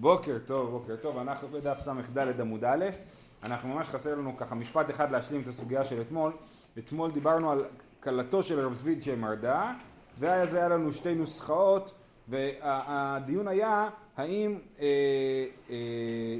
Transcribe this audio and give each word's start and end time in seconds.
בוקר 0.00 0.38
טוב, 0.46 0.70
בוקר 0.70 0.96
טוב, 0.96 1.18
אנחנו 1.18 1.48
בדף 1.48 1.78
ס"ד 1.80 2.40
עמוד 2.40 2.64
א', 2.64 2.84
אנחנו 3.42 3.68
ממש 3.68 3.88
חסר 3.88 4.14
לנו 4.14 4.36
ככה 4.36 4.54
משפט 4.54 4.90
אחד 4.90 5.10
להשלים 5.10 5.40
את 5.40 5.46
הסוגיה 5.46 5.84
של 5.84 6.00
אתמול. 6.00 6.32
אתמול 6.78 7.10
דיברנו 7.10 7.50
על 7.50 7.64
כלתו 8.02 8.42
של 8.42 8.60
רב 8.60 8.76
צבי 8.78 9.02
שמרדה, 9.02 9.72
ואז 10.18 10.54
היה 10.54 10.68
לנו 10.68 10.92
שתי 10.92 11.14
נוסחאות, 11.14 11.94
והדיון 12.28 13.48
היה 13.48 13.88
האם 14.16 14.58
אה, 14.80 14.86
אה, 15.70 15.76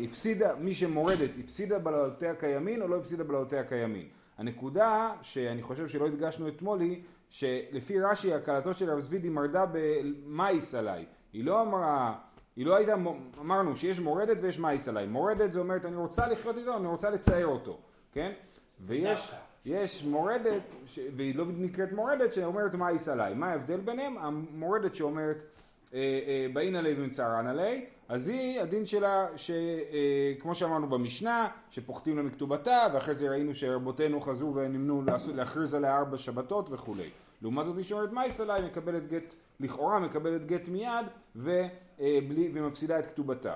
הפסידה, 0.04 0.54
מי 0.54 0.74
שמורדת, 0.74 1.30
הפסידה 1.44 1.78
בלהותיה 1.78 2.34
כימין 2.34 2.82
או 2.82 2.88
לא 2.88 2.96
הפסידה 2.96 3.24
בלהותיה 3.24 3.64
כימין. 3.64 4.08
הנקודה 4.38 5.12
שאני 5.22 5.62
חושב 5.62 5.88
שלא 5.88 6.06
הדגשנו 6.06 6.48
אתמול 6.48 6.80
היא 6.80 7.02
שלפי 7.30 8.00
רש"י 8.00 8.34
הקלתו 8.34 8.74
של 8.74 8.90
רב 8.90 9.00
צבי 9.00 9.28
מרדה 9.28 9.64
במאיס 9.72 10.74
עליי. 10.74 11.04
היא 11.32 11.44
לא 11.44 11.62
אמרה 11.62 12.14
היא 12.56 12.66
לא 12.66 12.76
הייתה, 12.76 12.94
אמרנו 13.40 13.76
שיש 13.76 14.00
מורדת 14.00 14.36
ויש 14.40 14.58
מייס 14.58 14.88
עליי. 14.88 15.06
מורדת 15.06 15.52
זה 15.52 15.60
אומרת 15.60 15.84
אני 15.84 15.96
רוצה 15.96 16.28
לחיות 16.28 16.56
איתו, 16.56 16.76
אני 16.76 16.86
רוצה 16.86 17.10
לצייר 17.10 17.46
אותו, 17.46 17.78
כן? 18.12 18.32
ויש 18.80 19.34
יש 19.66 20.04
מורדת, 20.04 20.74
ש... 20.86 20.98
והיא 21.16 21.36
לא 21.36 21.44
נקראת 21.48 21.92
מורדת, 21.92 22.32
שאומרת 22.32 22.74
מייס 22.74 23.08
עליי. 23.08 23.34
מה 23.34 23.50
ההבדל 23.50 23.80
ביניהם? 23.80 24.18
המורדת 24.18 24.94
שאומרת 24.94 25.42
אה, 25.94 25.98
אה, 25.98 26.46
באין 26.52 26.76
עלי 26.76 26.94
ומצערן 26.96 27.46
עלי, 27.46 27.86
אז 28.08 28.28
היא, 28.28 28.60
הדין 28.60 28.86
שלה, 28.86 29.26
שכמו 29.36 30.50
אה, 30.50 30.54
שאמרנו 30.54 30.88
במשנה, 30.88 31.48
שפוחתים 31.70 32.16
לה 32.16 32.22
מכתובתה, 32.22 32.86
ואחרי 32.94 33.14
זה 33.14 33.30
ראינו 33.30 33.54
שרבותינו 33.54 34.20
חזרו 34.20 34.54
ונמנו 34.54 35.02
להכריז 35.34 35.74
עליה 35.74 35.98
ארבע 35.98 36.16
שבתות 36.16 36.68
וכולי. 36.70 37.10
לעומת 37.42 37.66
זאת 37.66 37.76
מי 37.76 37.84
שאומרת 37.84 38.12
מייס 38.12 38.40
עליי 38.40 38.62
מקבלת 38.62 39.08
גט, 39.08 39.34
לכאורה 39.60 39.98
מקבלת 39.98 40.46
גט 40.46 40.68
מיד 40.68 41.06
ובלי, 42.00 42.50
ומפסידה 42.54 42.98
את 42.98 43.06
כתובתה. 43.06 43.54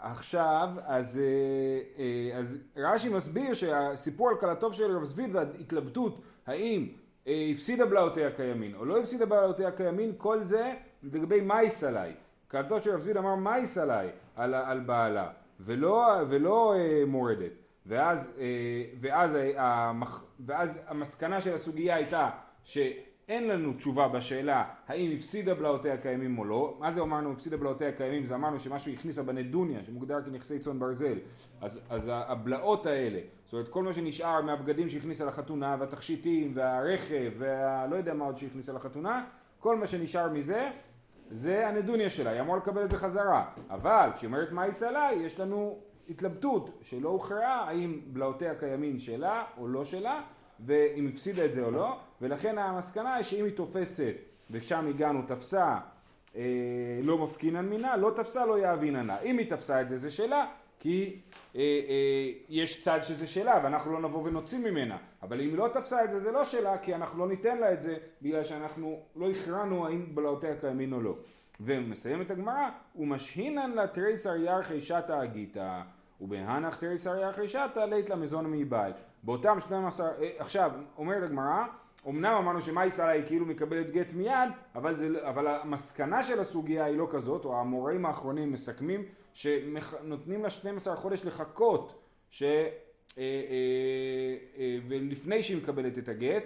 עכשיו, 0.00 0.70
אז, 0.84 1.20
אז 2.34 2.58
רש"י 2.76 3.08
מסביר 3.08 3.54
שהסיפור 3.54 4.28
על 4.28 4.36
כלתו 4.36 4.74
של 4.74 4.96
רב 4.96 5.04
זביד 5.04 5.34
וההתלבטות 5.34 6.20
האם 6.46 6.88
הפסידה 7.26 7.86
בלעותיה 7.86 8.30
כימין 8.30 8.74
או 8.74 8.84
לא 8.84 8.98
הפסידה 8.98 9.26
בלעותיה 9.26 9.72
כימין, 9.72 10.12
כל 10.16 10.42
זה 10.42 10.72
לגבי 11.02 11.40
מייס 11.40 11.84
עליי. 11.84 12.14
כלתו 12.50 12.82
של 12.82 12.90
רב 12.90 13.00
זביד 13.00 13.16
אמר 13.16 13.34
מייס 13.34 13.78
עליי 13.78 14.10
על, 14.36 14.54
על 14.54 14.80
בעלה 14.80 15.30
ולא, 15.60 16.06
ולא 16.28 16.74
מורדת. 17.06 17.52
ואז, 17.88 18.36
אה, 18.38 18.44
ואז, 19.00 19.34
אה, 19.34 19.92
ואז 20.46 20.80
המסקנה 20.86 21.40
של 21.40 21.54
הסוגיה 21.54 21.94
הייתה 21.94 22.30
שאין 23.28 23.48
לנו 23.48 23.72
תשובה 23.72 24.08
בשאלה 24.08 24.64
האם 24.86 25.10
הפסידה 25.16 25.54
בלעותיה 25.54 25.96
קיימים 25.96 26.38
או 26.38 26.44
לא. 26.44 26.76
מה 26.78 26.92
זה 26.92 27.00
אמרנו 27.00 27.32
הפסידה 27.32 27.56
בלעותיה 27.56 27.92
קיימים? 27.92 28.24
זה 28.24 28.34
אמרנו 28.34 28.58
שמשהו 28.58 28.92
הכניסה 28.92 29.22
בנדוניה 29.22 29.80
שמוגדר 29.86 30.22
כנכסי 30.22 30.58
צאן 30.58 30.78
ברזל. 30.78 31.18
אז, 31.60 31.80
אז 31.90 32.10
הבלעות 32.12 32.86
האלה, 32.86 33.20
זאת 33.44 33.52
אומרת 33.52 33.68
כל 33.68 33.82
מה 33.82 33.92
שנשאר 33.92 34.42
מהבגדים 34.42 34.88
שהכניסה 34.88 35.24
לחתונה 35.24 35.76
והתכשיטים 35.78 36.52
והרכב 36.54 37.32
והלא 37.38 37.96
יודע 37.96 38.14
מה 38.14 38.24
עוד 38.24 38.36
שהכניסה 38.36 38.72
לחתונה, 38.72 39.24
כל 39.60 39.76
מה 39.76 39.86
שנשאר 39.86 40.28
מזה 40.28 40.70
זה 41.30 41.68
הנדוניה 41.68 42.10
שלה, 42.10 42.30
היא 42.30 42.40
אמורה 42.40 42.58
לקבל 42.58 42.84
את 42.84 42.90
זה 42.90 42.96
חזרה. 42.96 43.44
אבל 43.70 44.10
כשהיא 44.14 44.28
אומרת 44.28 44.52
מה 44.52 44.66
יישא 44.66 44.84
לה, 44.84 45.08
יש 45.16 45.40
לנו 45.40 45.78
התלבטות 46.10 46.78
שלא 46.82 47.08
הוכרעה 47.08 47.68
האם 47.68 48.00
בלעותיה 48.06 48.54
קיימים 48.54 48.98
שלה 48.98 49.44
או 49.58 49.68
לא 49.68 49.84
שלה 49.84 50.20
ואם 50.66 51.08
הפסידה 51.12 51.44
את 51.44 51.52
זה 51.52 51.64
או 51.64 51.70
לא 51.70 51.96
ולכן 52.22 52.58
המסקנה 52.58 53.14
היא 53.14 53.24
שאם 53.24 53.44
היא 53.44 53.52
תופסת 53.52 54.14
ושם 54.50 54.86
הגענו 54.88 55.22
תפסה 55.26 55.78
אה, 56.36 56.42
לא 57.02 57.18
מפקינן 57.18 57.64
מינה 57.68 57.96
לא 57.96 58.12
תפסה 58.16 58.46
לא 58.46 58.58
יאביננה 58.58 59.20
אם 59.20 59.38
היא 59.38 59.50
תפסה 59.50 59.80
את 59.80 59.88
זה 59.88 59.96
זה 59.96 60.10
שלה 60.10 60.46
כי 60.80 61.20
אה, 61.56 61.60
אה, 61.60 62.30
יש 62.48 62.82
צד 62.82 62.98
שזה 63.02 63.26
שלה 63.26 63.60
ואנחנו 63.64 63.92
לא 63.92 64.00
נבוא 64.00 64.22
ונוציא 64.22 64.58
ממנה. 64.70 64.96
אבל 65.22 65.40
אם 65.40 65.48
היא 65.48 65.56
לא 65.56 65.68
תפסה 65.72 66.04
את 66.04 66.10
זה 66.10 66.20
זה 66.20 66.32
לא 66.32 66.44
שלה 66.44 66.78
כי 66.78 66.94
אנחנו 66.94 67.18
לא 67.18 67.28
ניתן 67.28 67.58
לה 67.58 67.72
את 67.72 67.82
זה 67.82 67.96
בגלל 68.22 68.44
שאנחנו 68.44 69.00
לא 69.16 69.30
הכרענו 69.30 69.86
האם 69.86 70.06
בלעותיה 70.14 70.56
קיימים 70.56 70.92
או 70.92 71.00
לא. 71.00 71.14
ומסיים 71.60 72.22
את 72.22 72.30
הגמרא 72.30 72.68
ומשהינן 72.96 73.70
לה 73.70 73.86
תריסר 73.86 74.36
ירחי 74.36 74.80
שתא 74.80 75.24
אגיתא 75.24 75.80
ובהנח 76.20 76.76
תריס 76.76 77.06
אריח 77.06 77.38
רישתא 77.38 77.80
לית 77.90 78.10
למזון 78.10 78.46
מבית. 78.50 78.96
באותם 79.22 79.60
12, 79.60 80.08
אה, 80.08 80.30
עכשיו 80.38 80.70
אומרת 80.96 81.22
הגמרא, 81.22 81.64
אמנם 82.08 82.34
אמרנו 82.34 82.62
שמאי 82.62 82.90
היא 82.98 83.22
כאילו 83.26 83.46
מקבלת 83.46 83.90
גט 83.90 84.12
מיד, 84.12 84.50
אבל, 84.74 84.96
זה, 84.96 85.28
אבל 85.28 85.46
המסקנה 85.46 86.22
של 86.22 86.40
הסוגיה 86.40 86.84
היא 86.84 86.96
לא 86.96 87.08
כזאת, 87.10 87.44
או 87.44 87.60
המוראים 87.60 88.06
האחרונים 88.06 88.52
מסכמים 88.52 89.04
שנותנים 89.34 90.42
לה 90.42 90.50
12 90.50 90.96
חודש 90.96 91.24
לחכות, 91.24 92.02
ש, 92.30 92.42
אה, 92.42 92.48
אה, 93.18 93.22
אה, 94.58 94.78
ולפני 94.88 95.42
שהיא 95.42 95.62
מקבלת 95.62 95.98
את 95.98 96.08
הגט, 96.08 96.44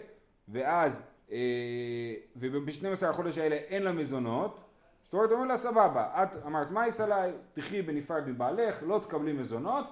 ואז, 0.48 1.02
אה, 1.32 2.14
וב-12 2.36 3.06
החודש 3.06 3.38
האלה 3.38 3.56
אין 3.56 3.82
לה 3.82 3.92
מזונות, 3.92 4.60
זאת 5.04 5.14
אומרת, 5.14 5.30
אומרים 5.30 5.48
לה 5.48 5.56
סבבה, 5.56 6.22
את 6.22 6.36
אמרת 6.46 6.70
מייס 6.70 7.00
עליי, 7.00 7.32
תחי 7.54 7.82
בנפרד 7.82 8.28
מבעלך, 8.28 8.82
לא 8.86 8.98
תקבלי 8.98 9.32
מזונות 9.32 9.86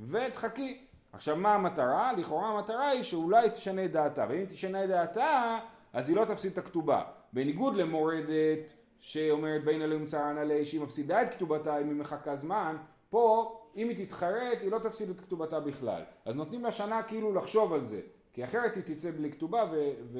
ותחכי. 0.00 0.85
עכשיו 1.12 1.36
מה 1.36 1.54
המטרה? 1.54 2.12
לכאורה 2.12 2.48
המטרה 2.48 2.88
היא 2.88 3.02
שאולי 3.02 3.50
תשנה 3.50 3.84
את 3.84 3.92
דעתה, 3.92 4.26
ואם 4.28 4.44
תשנה 4.44 4.84
את 4.84 4.88
דעתה 4.88 5.58
אז 5.92 6.08
היא 6.08 6.16
לא 6.16 6.24
תפסיד 6.24 6.52
את 6.52 6.58
הכתובה. 6.58 7.02
בניגוד 7.32 7.76
למורדת 7.76 8.72
שאומרת 8.98 9.64
בין 9.64 9.82
אלוהים 9.82 10.06
צרן 10.06 10.38
עלי 10.38 10.64
שהיא 10.64 10.80
מפסידה 10.80 11.22
את 11.22 11.34
כתובתה 11.34 11.80
אם 11.80 11.88
היא 11.88 11.96
מחכה 11.96 12.36
זמן, 12.36 12.76
פה 13.10 13.52
אם 13.76 13.88
היא 13.88 14.06
תתחרט 14.06 14.58
היא 14.60 14.70
לא 14.70 14.78
תפסיד 14.78 15.10
את 15.10 15.20
כתובתה 15.20 15.60
בכלל. 15.60 16.02
אז 16.24 16.34
נותנים 16.34 16.62
לה 16.62 16.72
שנה 16.72 17.02
כאילו 17.02 17.34
לחשוב 17.34 17.72
על 17.72 17.84
זה, 17.84 18.00
כי 18.32 18.44
אחרת 18.44 18.76
היא 18.76 18.82
תצא 18.86 19.10
בלי 19.10 19.32
כתובה 19.32 19.64
ו- 19.72 19.90
ו- 20.04 20.18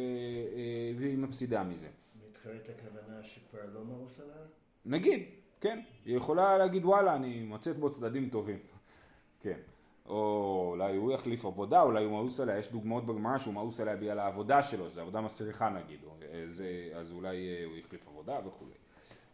אה, 0.57 0.93
והיא 0.99 1.19
מפסידה 1.19 1.63
מזה. 1.63 1.89
מתחרט 2.29 2.69
הכוונה 2.69 3.23
שכבר 3.23 3.61
לא 3.75 3.85
מאוס 3.85 4.21
עליי? 4.21 4.45
נגיד, 4.87 5.23
כן. 5.61 5.81
היא 6.05 6.17
יכולה 6.17 6.59
להגיד 6.59 6.85
וואלה 6.85 7.15
אני 7.15 7.43
מוצאת 7.43 7.77
בו 7.77 7.91
צדדים 7.91 8.29
טובים. 8.29 8.59
כן. 9.41 9.59
או 10.09 10.67
אולי 10.71 10.97
הוא 10.97 11.13
יחליף 11.13 11.45
עבודה, 11.45 11.83
אולי 11.83 12.05
הוא 12.05 12.13
מאוס 12.13 12.41
עליה, 12.41 12.59
יש 12.59 12.73
דוגמאות 12.73 13.07
בגמרא 13.07 13.39
שהוא 13.39 13.55
מאוס 13.55 13.81
עליה 13.81 13.97
בגלל 13.97 14.19
העבודה 14.19 14.63
שלו, 14.63 14.91
זה 14.91 15.01
עבודה 15.01 15.21
מסריחה 15.21 15.69
נגיד, 15.69 16.01
אז, 16.45 16.63
אז 16.95 17.13
אולי 17.13 17.37
אה, 17.37 17.65
הוא 17.65 17.77
יחליף 17.77 18.09
עבודה 18.09 18.39
וכולי. 18.47 18.73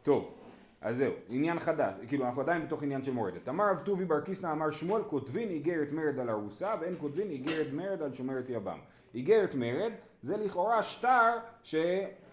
טוב, 0.03 0.35
אז 0.81 0.97
זהו, 0.97 1.13
עניין 1.29 1.61
חדש, 1.61 1.93
כאילו 2.09 2.27
אנחנו 2.27 2.43
עדיין 2.43 2.67
בתוך 2.67 2.83
עניין 2.83 3.05
של 3.05 3.13
מורדת. 3.13 3.49
אמר 3.49 3.71
רב 3.71 3.83
טובי 3.85 4.05
בר 4.05 4.21
קיסנא 4.21 4.53
אמר 4.53 4.71
שמואל 4.71 5.03
כותבין 5.03 5.49
איגרת 5.49 5.93
מרד 5.93 6.19
על 6.19 6.31
ארוסה 6.31 6.75
ואין 6.81 6.95
כותבין 6.99 7.31
איגרת 7.31 7.67
מרד 7.73 8.03
על 8.03 8.15
שומרת 8.15 8.45
יבם. 8.49 8.79
איגרת 9.15 9.55
מרד 9.55 9.93
זה 10.23 10.37
לכאורה 10.37 10.83
שטר 10.83 11.39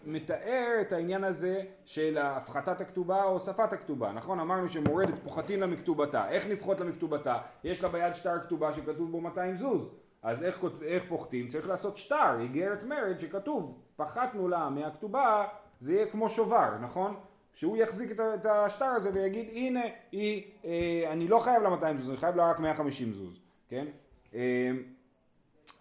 שמתאר 0.06 0.78
את 0.82 0.94
העניין 0.94 1.24
הזה 1.24 1.62
של 1.86 2.18
הפחתת 2.22 2.82
הכתובה 2.82 3.24
או 3.24 3.30
הוספת 3.30 3.74
הכתובה, 3.74 4.12
נכון? 4.12 4.40
אמרנו 4.40 4.70
שמורדת 4.70 5.20
פוחתים 5.20 5.62
לה 5.62 5.68
מכתובתה, 5.68 6.30
איך 6.30 6.48
נפחות 6.48 6.80
לה 6.80 6.86
מכתובתה? 6.86 7.38
יש 7.64 7.84
לה 7.84 7.90
ביד 7.90 8.16
שטר 8.16 8.40
כתובה 8.40 8.74
שכתוב 8.74 9.12
בו 9.12 9.22
200 9.22 9.56
זוז, 9.56 9.96
אז 10.24 10.44
איך, 10.44 10.66
איך 10.82 11.04
פוחתים? 11.08 11.48
צריך 11.48 11.70
לעשות 11.70 11.98
שטר, 11.98 12.40
איגרת 12.40 12.84
מרד 12.84 13.20
שכתוב 13.20 13.80
פחתנו 13.96 14.48
לה 14.48 14.70
מהכתובה, 14.70 15.46
זה 15.80 15.94
יהיה 15.94 16.06
כמו 16.06 16.30
שובר, 16.30 16.70
נכון? 16.82 17.16
שהוא 17.54 17.78
יחזיק 17.78 18.12
את 18.12 18.46
השטר 18.46 18.86
הזה 18.86 19.10
ויגיד 19.14 19.50
הנה 19.52 19.82
היא, 20.12 20.44
אה, 20.66 21.04
אני 21.12 21.28
לא 21.28 21.40
חייב 21.40 21.64
לה 21.64 21.70
200 21.70 21.98
זוז, 21.98 22.10
אני 22.10 22.18
חייב 22.18 22.36
לה 22.36 22.50
רק 22.50 22.60
150 22.60 23.14
זוז, 23.14 23.40
כן? 23.68 23.86
אה, 24.34 24.72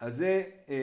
אז 0.00 0.16
זה 0.16 0.42
אה, 0.68 0.74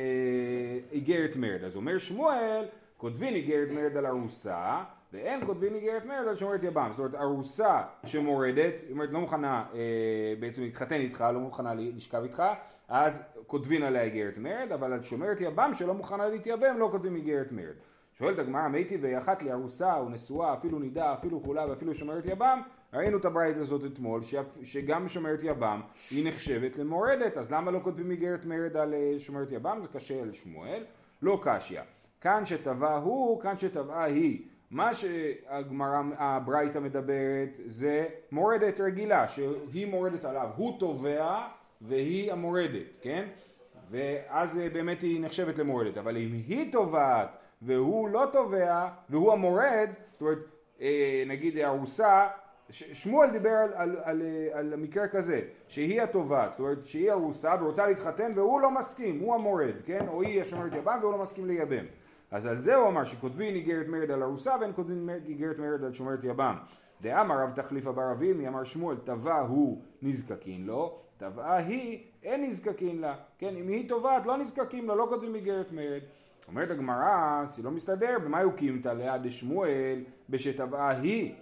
איגרת 0.92 1.36
מרד. 1.36 1.64
אז 1.64 1.76
אומר 1.76 1.98
שמואל, 1.98 2.66
כותבין 2.98 3.36
איגרת 3.36 3.72
מרד 3.72 3.98
על 3.98 4.06
ארוסה, 4.06 4.84
ואין 5.14 5.46
כותבין 5.46 5.76
איגרת 5.76 6.06
מרד 6.06 6.28
על 6.28 6.36
שומרת 6.36 6.64
יבם. 6.64 6.88
זאת 6.92 7.00
אומרת, 7.00 7.16
ארוסה 7.16 7.82
שמורדת, 8.06 8.74
זאת 8.82 8.92
אומרת, 8.92 9.14
לא 9.14 9.20
מוכנה 9.20 9.66
אה, 9.74 10.34
בעצם 10.40 10.62
להתחתן 10.62 10.96
איתך, 10.96 11.26
לא 11.34 11.40
מוכנה 11.40 11.74
לשכב 11.74 12.24
איתך, 12.24 12.44
אז 12.88 13.24
כותבין 13.48 13.84
עליה 13.84 14.02
איגרת 14.02 14.38
מרד, 14.38 14.72
אבל 14.74 14.94
על 14.94 15.04
שומרת 15.04 15.42
יבם 15.42 15.72
שלא 15.78 15.94
מוכנה 15.94 16.28
להתייבם, 16.28 16.78
לא 16.80 16.88
כותבים 16.92 17.16
איגרת 17.16 17.52
מרד. 17.52 17.76
שואלת 18.20 18.40
הגמרא, 18.40 18.68
מתי 18.68 18.98
ואחת 19.02 19.44
לי 19.44 19.52
ארוסה 19.52 19.96
ונשואה, 20.08 20.54
אפילו 20.54 20.80
נידה, 20.80 21.14
אפילו 21.14 21.40
חולה 21.40 21.70
ואפילו 21.70 21.96
שומרת 21.96 22.26
יבם, 22.26 22.62
ראינו 22.94 23.18
את 23.18 23.26
הברית 23.26 23.58
הזאת 23.58 23.82
אתמול, 23.94 24.22
שגם 24.64 25.08
שומרת 25.08 25.40
יבם 25.44 25.82
היא 26.12 26.28
נחשבת 26.28 26.78
למורדת, 26.78 27.38
אז 27.38 27.52
למה 27.52 27.72
לא 27.72 27.80
כותבים 27.84 28.12
איגרת 28.12 28.46
מרד 28.46 28.78
על 28.78 28.94
אה, 28.94 29.20
שומרת 29.20 29.52
יבם? 29.52 29.80
זה 29.82 29.88
קשה 29.88 30.22
על 30.22 30.34
שמואל, 30.34 30.84
לא 31.22 31.40
קשיא. 31.44 31.82
כאן 32.22 32.46
שטבע 32.46 32.98
הוא, 32.98 33.42
כאן 33.42 33.58
שטבעה 33.58 34.04
היא. 34.04 34.48
מה 34.72 34.94
שהגמרא, 34.94 36.02
הברייתא 36.18 36.80
מדברת 36.80 37.50
זה 37.66 38.06
מורדת 38.32 38.80
רגילה, 38.80 39.28
שהיא 39.28 39.88
מורדת 39.88 40.26
עליו, 40.26 40.50
הוא 40.56 40.80
תובע 40.80 41.48
והיא 41.82 42.32
המורדת, 42.32 42.98
כן? 43.02 43.28
ואז 43.90 44.60
אה, 44.60 44.70
באמת 44.70 45.02
היא 45.02 45.22
נחשבת 45.22 45.58
למורדת, 45.58 45.98
אבל 45.98 46.18
אם 46.18 46.30
היא 46.48 46.72
תובעת 46.72 47.30
והוא 47.62 48.10
לא 48.10 48.26
תובע 48.32 48.88
והוא 49.10 49.34
המורד, 49.34 49.90
זאת 50.14 50.22
אומרת 50.22 50.38
אה, 50.82 51.24
נגיד 51.28 51.58
ארוסה, 51.58 52.28
שמואל 52.70 53.30
דיבר 53.30 53.50
על, 53.50 53.72
על, 53.74 53.98
על, 54.04 54.22
אה, 54.22 54.60
על 54.60 54.74
המקרה 54.74 55.08
כזה, 55.08 55.42
שהיא 55.68 56.02
התובעת, 56.02 56.52
זאת 56.52 56.60
אומרת 56.60 56.86
שהיא 56.86 57.12
ארוסה 57.12 57.56
ורוצה 57.62 57.88
להתחתן 57.88 58.32
והוא 58.36 58.62
לא 58.62 58.72
מסכים, 58.72 59.20
הוא 59.20 59.36
המורד, 59.36 59.76
כן? 59.86 60.08
או 60.08 60.22
היא 60.22 60.42
השומרת 60.42 60.74
יבם 60.74 60.98
והוא 61.02 61.12
לא 61.12 61.18
מסכים 61.18 61.46
לייבם. 61.46 61.86
אז 62.36 62.46
על 62.46 62.60
זה 62.60 62.76
הוא 62.76 62.88
אמר 62.88 63.06
שכותבים 63.06 63.56
איגרת 63.56 63.88
מרד 63.88 64.12
על 64.12 64.24
ארוסה 64.24 64.56
ואין 64.62 64.72
כותבים 64.76 65.10
איגרת 65.28 65.60
מרד 65.60 65.84
על 65.84 65.94
שומרת 65.94 66.20
יבם. 66.24 66.56
דאמר 67.02 67.36
רב 67.44 67.52
תחליף 67.56 67.88
אבר 67.88 68.12
אבימי 68.12 68.48
אמר 68.48 68.64
שמואל 68.64 68.98
תבע 69.04 69.40
הוא 69.40 69.82
נזקקין 70.02 70.66
לו, 70.66 71.00
תבעה 71.18 71.58
היא 71.58 72.04
אין 72.24 72.44
נזקקין 72.44 73.02
לה, 73.02 73.16
כן? 73.38 73.56
אם 73.56 73.68
היא 73.68 73.90
תובעת 73.90 74.26
לא 74.26 74.38
נזקקים 74.38 74.88
לה, 74.88 74.96
לא 74.96 75.08
כותבים 75.10 75.36
איגרת 75.36 75.72
מרד. 75.72 76.02
אומרת 76.48 76.72
הגמרא, 76.72 77.46
זה 77.56 77.64
לא 77.64 77.72
מסתדר, 77.72 78.18
במה 78.26 78.42
הוא 78.42 78.54
קימתא 78.54 78.90
ליד 78.90 79.24
דשמואל 79.24 80.04
בשתבעה 80.30 80.90
היא 80.90 81.34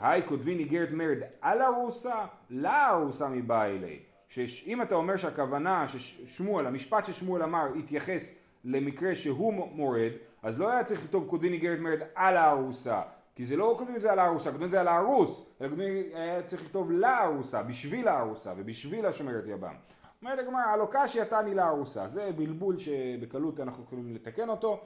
היי 0.00 0.26
כותבין 0.26 0.58
איגרת 0.58 0.90
מרד 0.90 1.18
על 1.40 1.62
ארוסה, 1.62 2.24
לארוסה 2.50 3.28
מבעי 3.28 3.76
אלי. 3.76 3.98
שאם 4.28 4.82
אתה 4.82 4.94
אומר 4.94 5.16
שהכוונה 5.16 5.88
ששמואל, 5.88 6.66
המשפט 6.66 7.04
ששמואל 7.04 7.42
אמר 7.42 7.66
התייחס 7.78 8.45
למקרה 8.66 9.14
שהוא 9.14 9.52
מורד, 9.52 10.12
אז 10.42 10.58
לא 10.58 10.70
היה 10.70 10.84
צריך 10.84 11.04
לכתוב 11.04 11.28
כותבין 11.28 11.52
איגרת 11.52 11.78
מרד 11.78 11.98
על 12.14 12.36
הארוסה, 12.36 13.02
כי 13.34 13.44
זה 13.44 13.56
לא 13.56 13.74
כותבים 13.78 13.96
את 13.96 14.02
זה 14.02 14.12
על 14.12 14.18
הארוסה, 14.18 14.50
כותבים 14.50 14.66
את 14.66 14.70
זה 14.70 14.80
על 14.80 14.88
הארוס, 14.88 15.46
אלא 15.60 15.68
כותבים, 15.68 15.94
היה 16.14 16.42
צריך 16.42 16.62
לכתוב 16.62 16.90
לארוסה, 16.90 17.62
בשביל 17.62 18.08
הארוסה 18.08 18.52
ובשביל 18.56 19.06
השומרת 19.06 19.44
יבם. 19.46 19.74
אומרת 20.22 20.38
הגמרא, 20.38 20.60
הלא 20.60 20.88
קשיא 20.90 21.22
לארוסה, 21.54 22.06
זה 22.06 22.30
בלבול 22.36 22.78
שבקלות 22.78 23.60
אנחנו 23.60 23.82
יכולים 23.82 24.14
לתקן 24.14 24.48
אותו, 24.48 24.80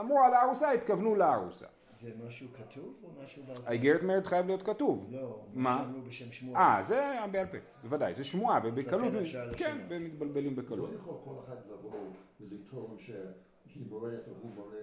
אמרו 0.00 0.20
על 0.24 0.34
הארוסה, 0.34 0.70
התכוונו 0.70 1.14
לארוסה. 1.14 1.66
זה 2.02 2.10
משהו 2.26 2.46
כתוב 2.52 3.00
או 3.04 3.22
משהו 3.24 3.42
בעל 3.46 3.56
פה? 3.56 3.68
האיגרת 3.68 4.02
מרד 4.02 4.26
חייב 4.26 4.46
להיות 4.46 4.62
כתוב. 4.62 5.08
לא, 5.10 5.44
מה? 5.54 5.78
שאמרו 5.84 6.02
בשם 6.02 6.32
שמואל. 6.32 6.56
אה, 6.56 6.82
זה 6.82 7.16
בעל 7.32 7.46
פה, 7.46 7.56
בוודאי, 7.82 8.14
זה 8.14 8.24
שמועה, 8.24 8.60
ובקלות, 8.64 9.12
כן. 9.56 9.78
ומתבלבלים 9.88 10.56
לא 10.56 10.62
בקלות. 10.62 10.90
יכול 10.94 11.14
כל 11.24 11.34
אחד 11.44 11.56
לבוא 11.70 11.92
ולטעון 12.40 12.96
שהיא 12.98 13.86
מורדת 13.88 14.28
או 14.28 14.32
הוא 14.42 14.50
מורד. 14.54 14.74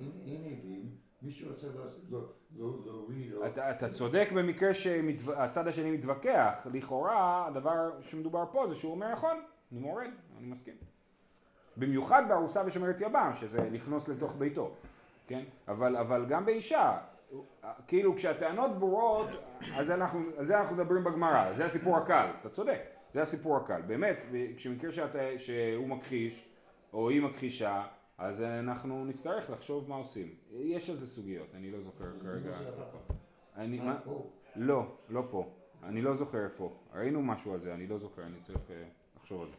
אין 0.00 0.10
אין 0.26 0.44
עדים, 0.58 0.90
מי 1.22 1.30
שרוצה 1.30 1.66
לעשות- 1.82 2.04
לא- 2.10 2.28
לא- 2.56 2.78
להוריד 2.86 3.32
אתה 3.70 3.90
צודק 3.90 4.28
במקרה 4.36 4.74
שהצד 4.74 5.68
השני 5.68 5.90
מתווכח, 5.90 6.66
לכאורה 6.72 7.46
הדבר 7.46 8.00
שמדובר 8.00 8.44
פה 8.52 8.66
זה 8.68 8.74
שהוא 8.74 8.92
אומר 8.92 9.12
נכון, 9.12 9.40
אני 9.72 9.80
מורד, 9.80 10.10
אני 10.38 10.46
מסכים. 10.46 10.74
במיוחד 11.76 12.22
בארוסה 12.28 12.62
ושומרת 12.66 13.00
יבם, 13.00 13.30
שזה 13.40 13.68
לכנוס 13.72 14.08
לתוך 14.08 14.36
ביתו, 14.36 14.74
כן? 15.28 15.44
אבל, 15.68 15.96
אבל 15.96 16.26
גם 16.28 16.46
באישה, 16.46 16.98
כאילו 17.86 18.16
כשהטענות 18.16 18.78
ברורות, 18.78 19.28
אז 19.74 19.90
אנחנו, 19.90 20.20
על 20.36 20.46
זה 20.46 20.60
אנחנו 20.60 20.76
מדברים 20.76 21.04
בגמרא, 21.04 21.52
זה 21.52 21.64
הסיפור 21.64 21.96
הקל, 21.96 22.26
אתה 22.40 22.48
צודק, 22.48 22.80
זה 23.14 23.22
הסיפור 23.22 23.56
הקל, 23.56 23.82
באמת, 23.82 24.16
כשמקרה 24.56 24.92
שאתה, 24.92 25.18
שהוא 25.38 25.88
מכחיש, 25.88 26.48
או 26.92 27.10
היא 27.10 27.22
מכחישה, 27.22 27.82
אז 28.18 28.42
אנחנו 28.42 29.04
נצטרך 29.04 29.50
לחשוב 29.50 29.88
מה 29.88 29.94
עושים. 29.94 30.34
יש 30.52 30.90
על 30.90 30.96
זה 30.96 31.06
סוגיות, 31.06 31.48
אני 31.54 31.70
לא 31.70 31.80
זוכר 31.80 32.04
כרגע. 32.22 32.50
אני, 33.56 33.80
מה? 33.80 34.00
פה. 34.04 34.30
לא, 34.56 34.86
לא 35.08 35.22
פה. 35.30 35.50
אני 35.82 36.02
לא 36.02 36.14
זוכר 36.14 36.44
איפה. 36.44 36.72
ראינו 36.94 37.22
משהו 37.22 37.54
על 37.54 37.60
זה, 37.60 37.74
אני 37.74 37.86
לא 37.86 37.98
זוכר, 37.98 38.22
אני 38.22 38.40
צריך 38.42 38.70
אה, 38.70 38.84
לחשוב 39.16 39.42
על 39.42 39.48
זה. 39.48 39.56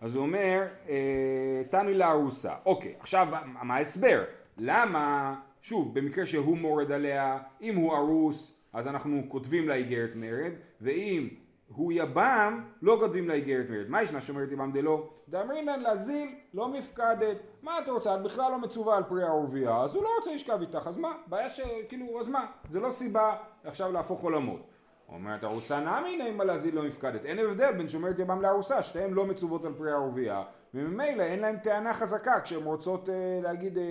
אז 0.00 0.14
הוא 0.14 0.22
אומר, 0.22 0.66
אה, 0.88 1.62
תני 1.70 1.94
לארוסה. 1.94 2.54
אוקיי, 2.66 2.94
עכשיו 3.00 3.28
מה 3.62 3.74
ההסבר? 3.74 4.24
למה, 4.58 5.34
שוב, 5.62 5.98
במקרה 5.98 6.26
שהוא 6.26 6.58
מורד 6.58 6.92
עליה, 6.92 7.38
אם 7.60 7.76
הוא 7.76 7.96
ארוס, 7.96 8.62
אז 8.72 8.88
אנחנו 8.88 9.22
כותבים 9.28 9.68
לה 9.68 9.74
איגרת 9.74 10.10
מרד, 10.16 10.52
ואם 10.80 11.28
הוא 11.68 11.92
יבם, 11.92 12.64
לא 12.82 12.96
כותבים 13.00 13.28
לה 13.28 13.34
איגרת 13.34 13.70
מרד. 13.70 13.88
מה 13.88 14.02
ישנה 14.02 14.20
שומרת 14.20 14.52
יבם 14.52 14.72
דלא? 14.72 15.08
דאמרינן 15.28 15.80
להזיל, 15.80 16.28
לא 16.54 16.68
מפקדת. 16.68 17.36
מה 17.62 17.78
את 17.78 17.88
רוצה? 17.88 18.14
את 18.14 18.22
בכלל 18.22 18.50
לא 18.52 18.58
מצווה 18.58 18.96
על 18.96 19.02
פרי 19.08 19.22
הערבייה, 19.22 19.76
אז 19.76 19.94
הוא 19.94 20.02
לא 20.02 20.08
רוצה 20.18 20.34
לשכב 20.34 20.60
איתך, 20.60 20.86
אז 20.86 20.98
מה? 20.98 21.12
בעיה 21.26 21.50
ש... 21.50 21.60
כאילו, 21.88 22.20
אז 22.20 22.28
מה? 22.28 22.46
זה 22.70 22.80
לא 22.80 22.90
סיבה 22.90 23.36
עכשיו 23.64 23.92
להפוך 23.92 24.22
עולמות. 24.22 24.60
אומרת 25.08 25.44
ארוסה 25.44 25.80
נמי 25.80 26.16
נעימה 26.16 26.44
להזיל 26.44 26.74
לא 26.74 26.82
מפקדת. 26.82 27.24
אין 27.24 27.38
הבדל 27.38 27.72
בין 27.72 27.88
שומרת 27.88 28.18
יבם 28.18 28.42
לארוסה, 28.42 28.82
שתיהן 28.82 29.10
לא 29.10 29.26
מצוות 29.26 29.64
על 29.64 29.72
פרי 29.78 29.90
הערבייה, 29.90 30.42
וממילא 30.74 31.22
אין 31.22 31.40
להן 31.40 31.56
טענה 31.56 31.94
חזקה 31.94 32.40
כשהן 32.40 32.64
רוצות 32.64 33.08
אה, 33.08 33.14
להגיד, 33.42 33.78
אה, 33.78 33.84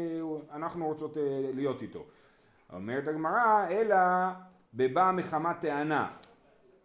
אנחנו 0.53 0.87
רוצות 0.87 1.17
אה, 1.17 1.23
להיות 1.53 1.81
איתו. 1.81 2.03
אומרת 2.73 3.07
הגמרא, 3.07 3.67
אלא 3.69 3.95
בבאה 4.73 5.11
מחמת 5.11 5.61
טענה. 5.61 6.07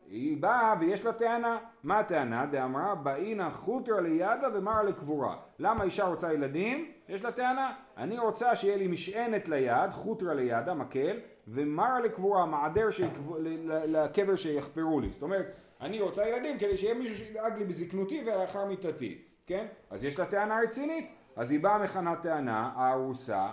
היא 0.07 0.43
באה 0.43 0.75
ויש 0.81 1.05
לה 1.05 1.13
טענה. 1.13 1.59
מה 1.83 1.99
הטענה? 1.99 2.47
דאמרה 2.47 2.95
באינה 2.95 3.51
חוטרה 3.51 4.01
לידה 4.01 4.49
ומרה 4.55 4.83
לקבורה. 4.83 5.37
למה 5.59 5.85
אישה 5.85 6.05
רוצה 6.05 6.33
ילדים? 6.33 6.93
יש 7.09 7.25
לה 7.25 7.33
טענה. 7.33 7.73
אני 7.97 8.19
רוצה 8.19 8.57
שיהיה 8.57 8.77
לי 8.77 8.89
משענת 8.89 9.49
ליד, 9.49 9.91
חוטרה 9.91 10.35
לידה, 10.35 10.75
מקל, 10.75 11.17
ומרה 11.49 12.01
לקבורה, 12.01 12.47
מעדר 12.47 12.91
שיקב- 12.91 13.37
לקבר 13.69 14.37
שיחפרו 14.37 15.01
לי. 15.01 15.09
זאת 15.13 15.23
אומרת, 15.23 15.47
אני 15.81 16.01
רוצה 16.01 16.29
ילדים 16.29 16.59
כדי 16.59 16.77
שיהיה 16.77 16.95
מישהו 16.95 17.17
שידאג 17.17 17.59
לי 17.59 17.65
בזקנותי 17.65 18.23
ולאחר 18.27 18.65
מיתתי. 18.65 19.19
כן? 19.47 19.67
אז 19.91 20.05
יש 20.05 20.19
לה 20.19 20.27
טענה 20.27 20.61
רצינית. 20.61 21.11
אז 21.37 21.51
היא 21.53 21.61
באה 21.61 21.79
מכנת 21.79 22.23
טענה, 22.23 22.71
הארוסה, 22.77 23.47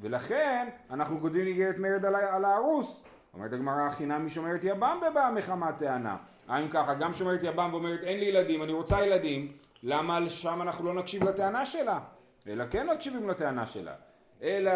ולכן 0.00 0.68
אנחנו 0.90 1.20
כותבים 1.20 1.46
איגרת 1.46 1.78
מרד 1.78 2.04
על, 2.04 2.14
על 2.14 2.44
הארוס. 2.44 3.04
אומרת 3.34 3.52
הגמרא 3.52 3.90
חינם 3.90 4.26
משומרת 4.26 4.60
יבם 4.64 4.98
בבאה 5.10 5.30
מחמת 5.30 5.78
טענה. 5.78 6.16
האם 6.48 6.68
ככה, 6.68 6.94
גם 6.94 7.14
שומרת 7.14 7.40
יבם 7.42 7.68
ואומרת 7.72 8.00
אין 8.02 8.18
לי 8.18 8.24
ילדים, 8.24 8.62
אני 8.62 8.72
רוצה 8.72 9.06
ילדים, 9.06 9.52
למה 9.82 10.30
שם 10.30 10.62
אנחנו 10.62 10.84
לא 10.84 10.94
נקשיב 10.94 11.24
לטענה 11.24 11.66
שלה? 11.66 12.00
אלא 12.48 12.64
כן 12.70 12.86
מקשיבים 12.94 13.28
לטענה 13.28 13.66
שלה. 13.66 13.94
אלא 14.42 14.72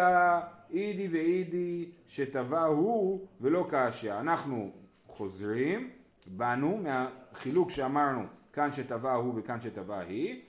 אידי 0.73 1.07
ואידי 1.07 1.91
שטבע 2.07 2.63
הוא 2.63 3.27
ולא 3.41 3.67
קשיא. 3.69 4.13
אנחנו 4.19 4.71
חוזרים, 5.07 5.89
באנו 6.27 6.77
מהחילוק 6.83 7.71
שאמרנו 7.71 8.23
כאן 8.53 8.71
שטבע 8.71 9.13
הוא 9.13 9.33
וכאן 9.37 9.61
שטבע 9.61 9.99
היא, 9.99 10.41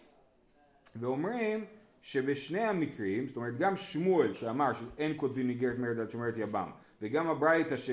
ואומרים 0.96 1.64
שבשני 2.02 2.60
המקרים, 2.60 3.26
זאת 3.26 3.36
אומרת 3.36 3.58
גם 3.58 3.76
שמואל 3.76 4.32
שאמר 4.32 4.72
שאין 4.74 5.12
כותבים 5.16 5.48
איגרת 5.48 5.78
מרד 5.78 5.98
על 5.98 6.10
שומרת 6.10 6.34
יבם 6.36 6.70
וגם 7.02 7.26
הברייתא 7.26 7.76
ש- 7.76 7.90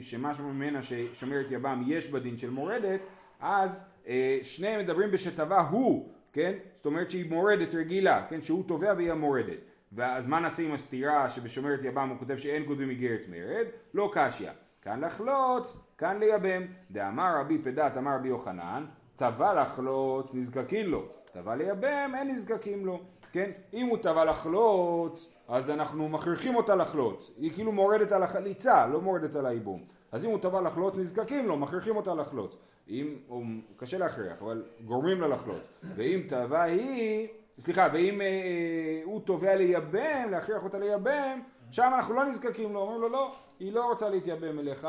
שמשמע 0.00 0.32
ממנה 0.40 0.82
ששומרת 0.82 1.46
יבם 1.50 1.82
יש 1.86 2.10
בדין 2.12 2.36
של 2.36 2.50
מורדת 2.50 3.00
אז 3.40 3.84
אה, 4.06 4.38
שניהם 4.42 4.80
מדברים 4.80 5.10
בשטבע 5.10 5.60
הוא, 5.60 6.12
כן? 6.32 6.52
זאת 6.74 6.86
אומרת 6.86 7.10
שהיא 7.10 7.30
מורדת 7.30 7.74
רגילה, 7.74 8.26
כן? 8.28 8.42
שהוא 8.42 8.64
תובע 8.68 8.94
והיא 8.96 9.12
המורדת 9.12 9.58
ואז 9.92 10.26
מה 10.26 10.40
נעשה 10.40 10.62
עם 10.62 10.72
הסתירה 10.72 11.28
שבשומרת 11.28 11.80
יבם 11.82 12.08
הוא 12.08 12.18
כותב 12.18 12.36
שאין 12.36 12.66
כותבים 12.66 12.90
איגרת 12.90 13.20
מרד? 13.28 13.66
לא 13.94 14.10
קשיא 14.12 14.50
כאן 14.82 15.04
לחלוץ, 15.04 15.76
כאן 15.98 16.18
לייבם 16.18 16.62
דאמר 16.90 17.40
רבי 17.40 17.58
פדת 17.58 17.96
אמר 17.96 18.14
רבי 18.14 18.28
יוחנן 18.28 18.86
טבע 19.16 19.62
לחלוץ 19.62 20.34
נזקקין 20.34 20.86
לו 20.86 21.08
טבע 21.36 21.54
לייבם 21.54 22.12
אין 22.14 22.28
נזקקים 22.28 22.86
לו, 22.86 23.00
כן? 23.32 23.50
אם 23.74 23.86
הוא 23.86 23.98
טבע 23.98 24.24
לחלוץ, 24.24 25.34
אז 25.48 25.70
אנחנו 25.70 26.08
מכריחים 26.08 26.56
אותה 26.56 26.74
לחלוץ. 26.74 27.30
היא 27.38 27.52
כאילו 27.52 27.72
מורדת 27.72 28.12
על 28.12 28.22
החליצה, 28.22 28.86
לא 28.86 29.00
מורדת 29.00 29.34
על 29.36 29.46
הייבום. 29.46 29.84
אז 30.12 30.24
אם 30.24 30.30
הוא 30.30 30.38
טבע 30.38 30.60
לחלוץ, 30.60 30.94
נזקקים 30.96 31.46
לו, 31.46 31.56
מכריחים 31.56 31.96
אותה 31.96 32.14
לחלוץ. 32.14 32.56
אם, 32.88 33.16
או, 33.28 33.42
קשה 33.76 33.98
להכריח, 33.98 34.42
אבל 34.42 34.62
גורמים 34.84 35.20
לה 35.20 35.28
לחלוץ. 35.28 35.68
ואם 35.96 36.20
תבע 36.28 36.62
היא, 36.62 37.28
סליחה, 37.60 37.88
ואם 37.92 38.20
אה, 38.20 38.26
אה, 38.26 39.00
הוא 39.04 39.20
תובע 39.20 39.56
לייבם, 39.56 40.30
להכריח 40.30 40.64
אותה 40.64 40.78
לייבם, 40.78 41.40
שם 41.70 41.90
אנחנו 41.96 42.14
לא 42.14 42.24
נזקקים 42.24 42.72
לו. 42.72 42.80
אומרים 42.80 43.00
לו, 43.00 43.08
לא, 43.08 43.34
היא 43.60 43.72
לא 43.72 43.84
רוצה 43.84 44.08
להתייבם 44.08 44.58
אליך, 44.58 44.88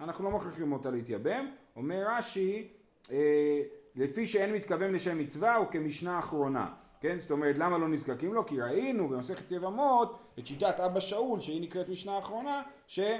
אנחנו 0.00 0.24
לא 0.24 0.30
מכריחים 0.30 0.72
אותה 0.72 0.90
להתייבם. 0.90 1.46
אומר 1.76 2.04
רש"י, 2.08 2.68
אה, 3.10 3.62
לפי 3.96 4.26
שאין 4.26 4.54
מתכוון 4.54 4.92
לשם 4.92 5.18
מצווה 5.18 5.56
הוא 5.56 5.66
כמשנה 5.66 6.18
אחרונה. 6.18 6.66
כן? 7.00 7.20
זאת 7.20 7.30
אומרת, 7.30 7.58
למה 7.58 7.78
לא 7.78 7.88
נזקקים 7.88 8.34
לו? 8.34 8.46
כי 8.46 8.60
ראינו 8.60 9.08
במסכת 9.08 9.52
יבמות 9.52 10.18
את 10.38 10.46
שיטת 10.46 10.80
אבא 10.80 11.00
שאול, 11.00 11.40
שהיא 11.40 11.62
נקראת 11.62 11.88
משנה 11.88 12.18
אחרונה, 12.18 12.62
שאין 12.86 13.14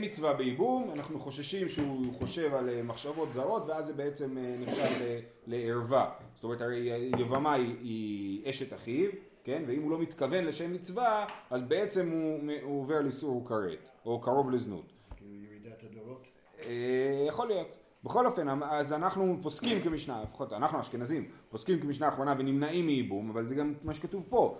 מצווה 0.00 0.32
בייבום, 0.32 0.90
אנחנו 0.94 1.20
חוששים 1.20 1.68
שהוא 1.68 2.14
חושב 2.18 2.54
על 2.54 2.68
אה, 2.68 2.82
מחשבות 2.82 3.32
זרות, 3.32 3.62
ואז 3.66 3.86
זה 3.86 3.92
בעצם 3.92 4.38
אה, 4.38 4.56
נחשב 4.60 5.20
לערווה. 5.46 6.10
זאת 6.36 6.44
אומרת, 6.44 6.60
הרי 6.60 7.10
יבמה 7.18 7.52
היא, 7.52 7.76
היא 7.80 8.50
אשת 8.50 8.74
אחיו, 8.74 9.10
כן? 9.44 9.62
ואם 9.66 9.82
הוא 9.82 9.90
לא 9.90 9.98
מתכוון 9.98 10.44
לשם 10.44 10.72
מצווה, 10.72 11.26
אז 11.50 11.62
בעצם 11.62 12.10
הוא, 12.10 12.52
הוא 12.62 12.80
עובר 12.80 13.00
לאיסור 13.00 13.48
כרת, 13.48 13.90
או 14.06 14.20
קרוב 14.20 14.50
לזנות. 14.50 14.92
כאילו 15.16 15.44
ירידת 15.44 15.82
הדורות. 15.84 16.26
אה, 16.64 17.24
יכול 17.28 17.48
להיות. 17.48 17.76
בכל 18.04 18.26
אופן, 18.26 18.62
אז 18.62 18.92
אנחנו 18.92 19.38
פוסקים 19.42 19.80
כמשנה, 19.80 20.22
לפחות 20.22 20.52
אנחנו 20.52 20.80
אשכנזים, 20.80 21.28
פוסקים 21.50 21.80
כמשנה 21.80 22.08
אחרונה 22.08 22.34
ונמנעים 22.38 22.86
מייבום, 22.86 23.30
אבל 23.30 23.48
זה 23.48 23.54
גם 23.54 23.74
מה 23.82 23.94
שכתוב 23.94 24.26
פה. 24.28 24.58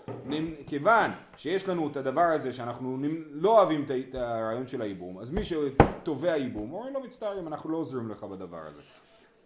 כיוון 0.67 1.11
שיש 1.37 1.69
לנו 1.69 1.89
את 1.89 1.97
הדבר 1.97 2.21
הזה 2.21 2.53
שאנחנו 2.53 2.99
לא 3.31 3.59
אוהבים 3.59 3.85
את 4.11 4.15
הרעיון 4.15 4.69
של 4.69 4.83
הייבום, 4.83 5.19
אז 5.19 5.31
מי 5.31 5.41
שתובע 5.45 6.37
ייבום, 6.37 6.73
אומרים 6.73 6.95
לו 6.95 7.01
מצטערים, 7.01 7.47
אנחנו 7.47 7.71
לא 7.71 7.77
עוזרים 7.77 8.11
לך 8.11 8.25
בדבר 8.25 8.63
הזה. 8.67 8.81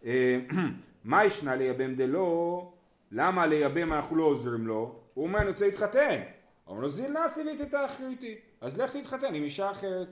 מאי 1.05 1.25
שנא 1.25 1.57
לייבם 1.57 1.95
דלא? 1.95 2.73
למה 3.13 3.47
לייבם 3.47 3.93
אנחנו 3.93 4.17
לא 4.17 4.25
עוזרים 4.25 4.67
לו? 4.67 4.95
הוא 5.15 5.27
אומר 5.27 5.41
אני 5.41 5.49
רוצה 5.49 5.65
להתחתן. 5.65 6.21
אומר 6.67 6.81
לו 6.81 6.89
זיל 6.89 7.13
נסיב 7.13 7.43
איתתא 7.43 7.87
אחריתי. 7.87 8.39
אז 8.61 8.79
לך 8.79 8.95
להתחתן 8.95 9.35
עם 9.35 9.43
אישה 9.43 9.71
אחרת. 9.71 10.09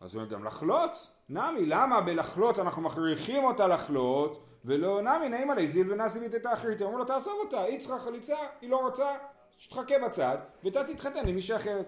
אז 0.00 0.14
הוא 0.14 0.22
אומר 0.22 0.34
גם 0.34 0.44
לחלוץ? 0.44 1.10
נמי, 1.28 1.66
למה 1.66 2.00
בלחלוץ 2.00 2.58
אנחנו 2.58 2.82
מכריחים 2.82 3.44
אותה 3.44 3.66
לחלוץ 3.66 4.38
ולא 4.64 5.02
נמי 5.02 5.28
נימא 5.28 5.50
ליה 5.50 5.68
זיל 5.68 5.92
ונסיב 5.92 6.18
איתתא 6.18 6.52
אחריתי. 6.52 6.82
הוא 6.82 6.88
אומר 6.88 6.98
לו 6.98 7.04
תעזוב 7.04 7.34
אותה, 7.44 7.62
היא 7.62 7.80
צריכה 7.80 7.98
חליצה, 7.98 8.36
היא 8.60 8.70
לא 8.70 8.76
רוצה, 8.76 9.08
שתחכה 9.58 9.94
בצד 10.06 10.36
ואתה 10.64 10.84
תתחתן 10.84 11.28
עם 11.28 11.36
אישה 11.36 11.56
אחרת. 11.56 11.86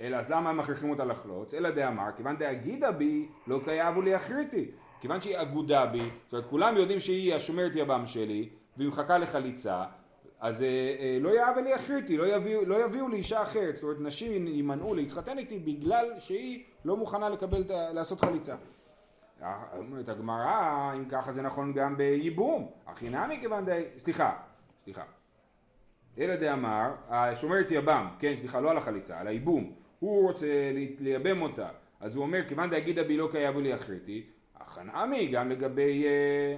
אלא 0.00 0.16
אז 0.16 0.30
למה 0.30 0.50
הם 0.50 0.56
מכריחים 0.56 0.90
אותה 0.90 1.04
לחלוץ? 1.04 1.54
אלא 1.54 1.70
דאמר, 1.70 2.06
כיוון 2.16 2.36
דאגידא 2.36 2.92
בי, 2.92 3.28
לא 3.46 3.60
קא 3.64 3.77
יהבו 3.77 4.02
לי 4.02 4.16
אחריתי. 4.16 4.70
כיוון 5.04 5.20
שהיא 5.20 5.42
אגודה 5.42 5.86
בי, 5.86 5.98
זאת 5.98 6.32
אומרת 6.32 6.46
כולם 6.50 6.76
יודעים 6.76 7.00
שהיא 7.00 7.34
השומרת 7.34 7.72
יבם 7.74 8.06
שלי, 8.06 8.48
והיא 8.76 8.88
מחכה 8.88 9.18
לחליצה, 9.18 9.84
אז 10.40 10.62
אה, 10.62 10.68
אה, 11.00 11.18
לא 11.20 11.28
יאהב 11.36 11.58
לי 11.58 11.74
אחריתי, 11.74 12.16
לא 12.16 12.36
יביאו, 12.36 12.64
לא 12.64 12.84
יביאו 12.84 13.08
לי 13.08 13.16
אישה 13.16 13.42
אחרת, 13.42 13.74
זאת 13.74 13.82
אומרת 13.82 13.96
נשים 14.00 14.46
יימנעו 14.46 14.94
להתחתן 14.94 15.38
איתי 15.38 15.58
בגלל 15.58 16.04
שהיא 16.18 16.64
לא 16.84 16.96
מוכנה 16.96 17.28
לקבל, 17.28 17.64
לעשות 17.68 18.20
חליצה. 18.20 18.54
אומרת 19.76 20.08
הגמרא, 20.08 20.92
אם 20.96 21.04
ככה 21.04 21.32
זה 21.32 21.42
נכון 21.42 21.72
גם 21.72 21.96
בייבום, 21.96 22.70
הכי 22.86 23.10
נמי 23.10 23.40
כיוון 23.40 23.64
די... 23.64 23.82
סליחה, 23.98 24.36
סליחה. 24.84 25.02
אלא 26.18 26.36
דאמר, 26.36 26.90
השומרת 27.08 27.66
יבם, 27.70 28.08
כן, 28.18 28.34
סליחה, 28.36 28.60
לא 28.60 28.70
על 28.70 28.78
החליצה, 28.78 29.20
על 29.20 29.26
הייבום, 29.26 29.72
הוא 29.98 30.28
רוצה 30.28 30.72
לייבם 31.00 31.42
אותה, 31.42 31.68
אז 32.00 32.16
הוא 32.16 32.22
אומר, 32.22 32.40
כיוון 32.48 32.70
דאגידא 32.70 33.04
בי 33.04 33.16
לא 33.16 33.28
קא 33.32 33.41
יהבו 33.41 33.60
לי 33.60 33.74
אחריתי, 33.74 34.33
הכא 34.60 34.98
נמי 34.98 35.26
גם 35.26 35.50
לגבי, 35.50 36.04
אה, 36.06 36.56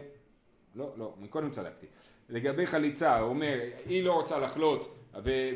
לא, 0.74 0.92
לא, 0.96 1.14
מקודם 1.18 1.50
צדקתי, 1.50 1.86
לגבי 2.28 2.66
חליצה, 2.66 3.18
הוא 3.18 3.28
אומר, 3.28 3.60
היא 3.86 4.04
לא 4.04 4.12
רוצה 4.12 4.38
לחלוץ, 4.38 4.88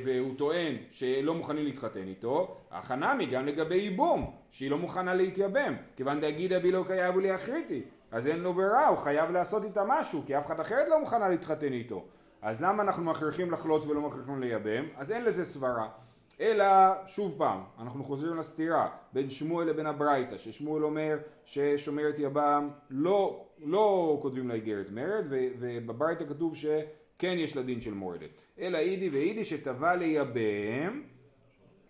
והוא 0.04 0.34
טוען 0.38 0.76
שלא 0.90 1.34
מוכנים 1.34 1.64
להתחתן 1.64 2.08
איתו, 2.08 2.56
הכא 2.70 3.02
נמי 3.02 3.26
גם 3.26 3.46
לגבי 3.46 3.74
ייבום, 3.74 4.32
שהיא 4.50 4.70
לא 4.70 4.78
מוכנה 4.78 5.14
להתייבם, 5.14 5.74
כיוון 5.96 6.20
דאגידא 6.20 6.58
בי 6.58 6.72
לא 6.72 6.84
קא 6.86 6.98
יהבו 6.98 7.20
לי 7.20 7.34
אחריתי, 7.34 7.82
אז 8.10 8.28
אין 8.28 8.40
לו 8.40 8.54
ברירה, 8.54 8.88
הוא 8.88 8.98
חייב 8.98 9.30
לעשות 9.30 9.64
איתה 9.64 9.82
משהו, 9.86 10.22
כי 10.26 10.38
אף 10.38 10.46
אחד 10.46 10.60
אחרת 10.60 10.88
לא 10.88 11.00
מוכנה 11.00 11.28
להתחתן 11.28 11.72
איתו. 11.72 12.04
אז 12.42 12.62
למה 12.62 12.82
אנחנו 12.82 13.04
מכריחים 13.04 13.50
לחלוץ 13.50 13.86
ולא 13.86 14.00
מכריחים 14.00 14.40
לייבם? 14.40 14.84
אז 14.96 15.12
אין 15.12 15.24
לזה 15.24 15.44
סברה. 15.44 15.88
אלא, 16.40 16.66
שוב 17.06 17.34
פעם, 17.38 17.60
אנחנו 17.78 18.04
חוזרים 18.04 18.36
לסתירה 18.36 18.88
בין 19.12 19.30
שמואל 19.30 19.66
לבין 19.66 19.86
הברייתא, 19.86 20.38
ששמואל 20.38 20.84
אומר 20.84 21.18
ששומרת 21.44 22.14
יבם 22.18 22.70
לא, 22.90 23.46
לא 23.58 24.18
כותבים 24.22 24.48
לה 24.48 24.54
איגרת 24.54 24.90
מרד, 24.90 25.24
ובברייתא 25.30 26.24
כתוב 26.28 26.56
שכן 26.56 27.36
יש 27.38 27.56
לה 27.56 27.62
דין 27.62 27.80
של 27.80 27.94
מורדת. 27.94 28.30
אלא 28.58 28.78
אידי 28.78 29.08
ואידי 29.08 29.44
שטבע 29.44 29.94
לייבם 29.94 31.02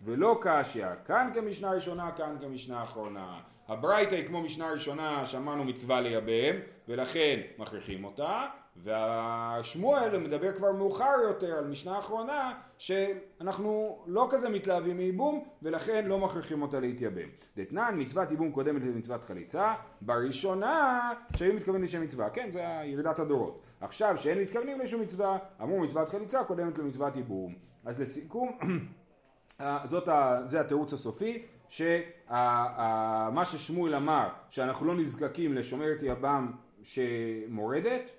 ולא 0.01 0.39
קשיא, 0.41 0.87
כאן 1.05 1.31
כמשנה 1.33 1.71
ראשונה, 1.71 2.11
כאן 2.17 2.35
כמשנה 2.41 2.83
אחרונה. 2.83 3.39
הברייתא 3.67 4.15
היא 4.15 4.27
כמו 4.27 4.41
משנה 4.41 4.71
ראשונה 4.71 5.25
שאמרנו 5.25 5.63
מצווה 5.63 6.01
לייבם, 6.01 6.59
ולכן 6.87 7.41
מכריחים 7.57 8.03
אותה, 8.03 8.47
והשמואל 8.75 10.17
מדבר 10.17 10.53
כבר 10.53 10.71
מאוחר 10.71 11.13
יותר 11.23 11.57
על 11.57 11.67
משנה 11.67 11.99
אחרונה, 11.99 12.53
שאנחנו 12.77 13.99
לא 14.07 14.27
כזה 14.29 14.49
מתלהבים 14.49 14.97
מייבום, 14.97 15.43
ולכן 15.61 16.05
לא 16.05 16.19
מכריחים 16.19 16.61
אותה 16.61 16.79
להתייבם. 16.79 17.29
דתנן, 17.57 17.95
מצוות 17.97 18.31
ייבום 18.31 18.51
קודמת 18.51 18.81
למצוות 18.81 19.23
חליצה, 19.23 19.73
בראשונה 20.01 21.11
שהיו 21.35 21.53
מתכוונים 21.53 21.83
לשם 21.83 22.01
מצווה, 22.01 22.29
כן, 22.29 22.51
זה 22.51 22.63
ירידת 22.83 23.19
הדורות. 23.19 23.61
עכשיו, 23.81 24.17
שאין 24.17 24.39
מתכוונים 24.39 24.79
לשום 24.79 25.01
מצווה, 25.01 25.37
אמרו 25.61 25.79
מצוות 25.79 26.09
חליצה 26.09 26.43
קודמת 26.43 26.77
למצוות 26.77 27.15
ייבום. 27.15 27.55
אז 27.85 28.01
לסיכום, 28.01 28.59
אה, 29.61 29.79
זאת 29.85 30.07
ה, 30.07 30.41
זה 30.45 30.61
התירוץ 30.61 30.93
הסופי, 30.93 31.45
שמה 31.69 33.45
ששמואל 33.45 33.95
אמר, 33.95 34.29
שאנחנו 34.49 34.85
לא 34.85 34.95
נזקקים 34.95 35.53
לשומרת 35.53 35.97
יבם 36.01 36.51
שמורדת, 36.83 38.11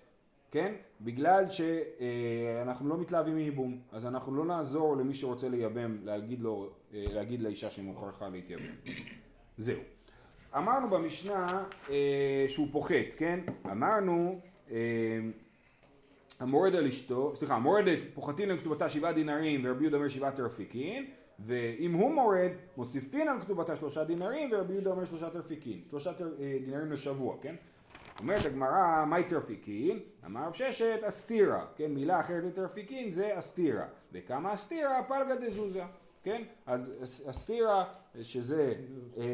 כן? 0.53 0.75
בגלל 1.01 1.45
שאנחנו 1.51 2.89
לא 2.89 2.99
מתלהבים 2.99 3.35
מייבום, 3.35 3.79
אז 3.93 4.07
אנחנו 4.07 4.35
לא 4.35 4.45
נעזור 4.45 4.97
למי 4.97 5.15
שרוצה 5.15 5.49
לייבם, 5.49 5.97
להגיד, 6.05 6.41
לו, 6.41 6.71
להגיד 6.93 7.43
לאישה 7.43 7.71
שהיא 7.71 7.85
מוכרחה 7.85 8.29
להתייבם. 8.29 8.75
זהו. 9.57 9.81
אמרנו 10.57 10.89
במשנה 10.89 11.65
אה, 11.91 12.45
שהוא 12.49 12.69
פוחת, 12.73 13.15
כן? 13.17 13.41
אמרנו 13.71 14.41
אה, 14.71 14.77
המורד 16.41 16.75
על 16.75 16.87
אשתו, 16.87 17.37
סליחה, 17.37 17.55
המורדת 17.55 17.99
פוחתין 18.15 18.49
לכתובתה 18.49 18.89
שבעה 18.89 19.13
דינרים 19.13 19.61
ורבי 19.65 19.83
יהודה 19.83 19.97
אומר 19.97 20.09
שבעה 20.09 20.31
תרפיקין 20.31 21.07
ואם 21.39 21.93
הוא 21.93 22.15
מורד 22.15 22.51
מוסיפין 22.77 23.29
על 23.29 23.41
כתובתה 23.41 23.77
שלושה 23.77 24.05
דינרים 24.05 24.51
ורבי 24.53 24.73
יהודה 24.73 24.91
אומר 24.91 25.05
שלושה 25.05 25.31
תרפיקין, 25.31 25.81
שלושה 25.91 26.13
תר, 26.13 26.29
אה, 26.41 26.59
דינרים 26.65 26.93
לשבוע, 26.93 27.37
כן? 27.43 27.55
אומרת 28.23 28.47
הגמרא, 28.47 29.05
מהי 29.05 29.25
תרפיקין? 29.25 29.99
אמר 30.27 30.47
רב 30.47 30.53
ששת, 30.53 31.01
אסתירה, 31.09 31.67
כן? 31.77 31.91
מילה 31.95 32.21
אחרת 32.21 32.45
לתרפיקין 32.45 33.11
זה 33.11 33.39
אסתירה. 33.39 33.85
וכמה 34.13 34.55
אסתירה? 34.55 35.03
פלגה 35.09 35.35
דזוזה, 35.37 35.83
כן? 36.23 36.43
אז 36.67 36.93
אס- 37.05 37.29
אסתירה, 37.29 37.85
שזה, 38.23 38.75
אה, 39.17 39.23
אה, 39.23 39.27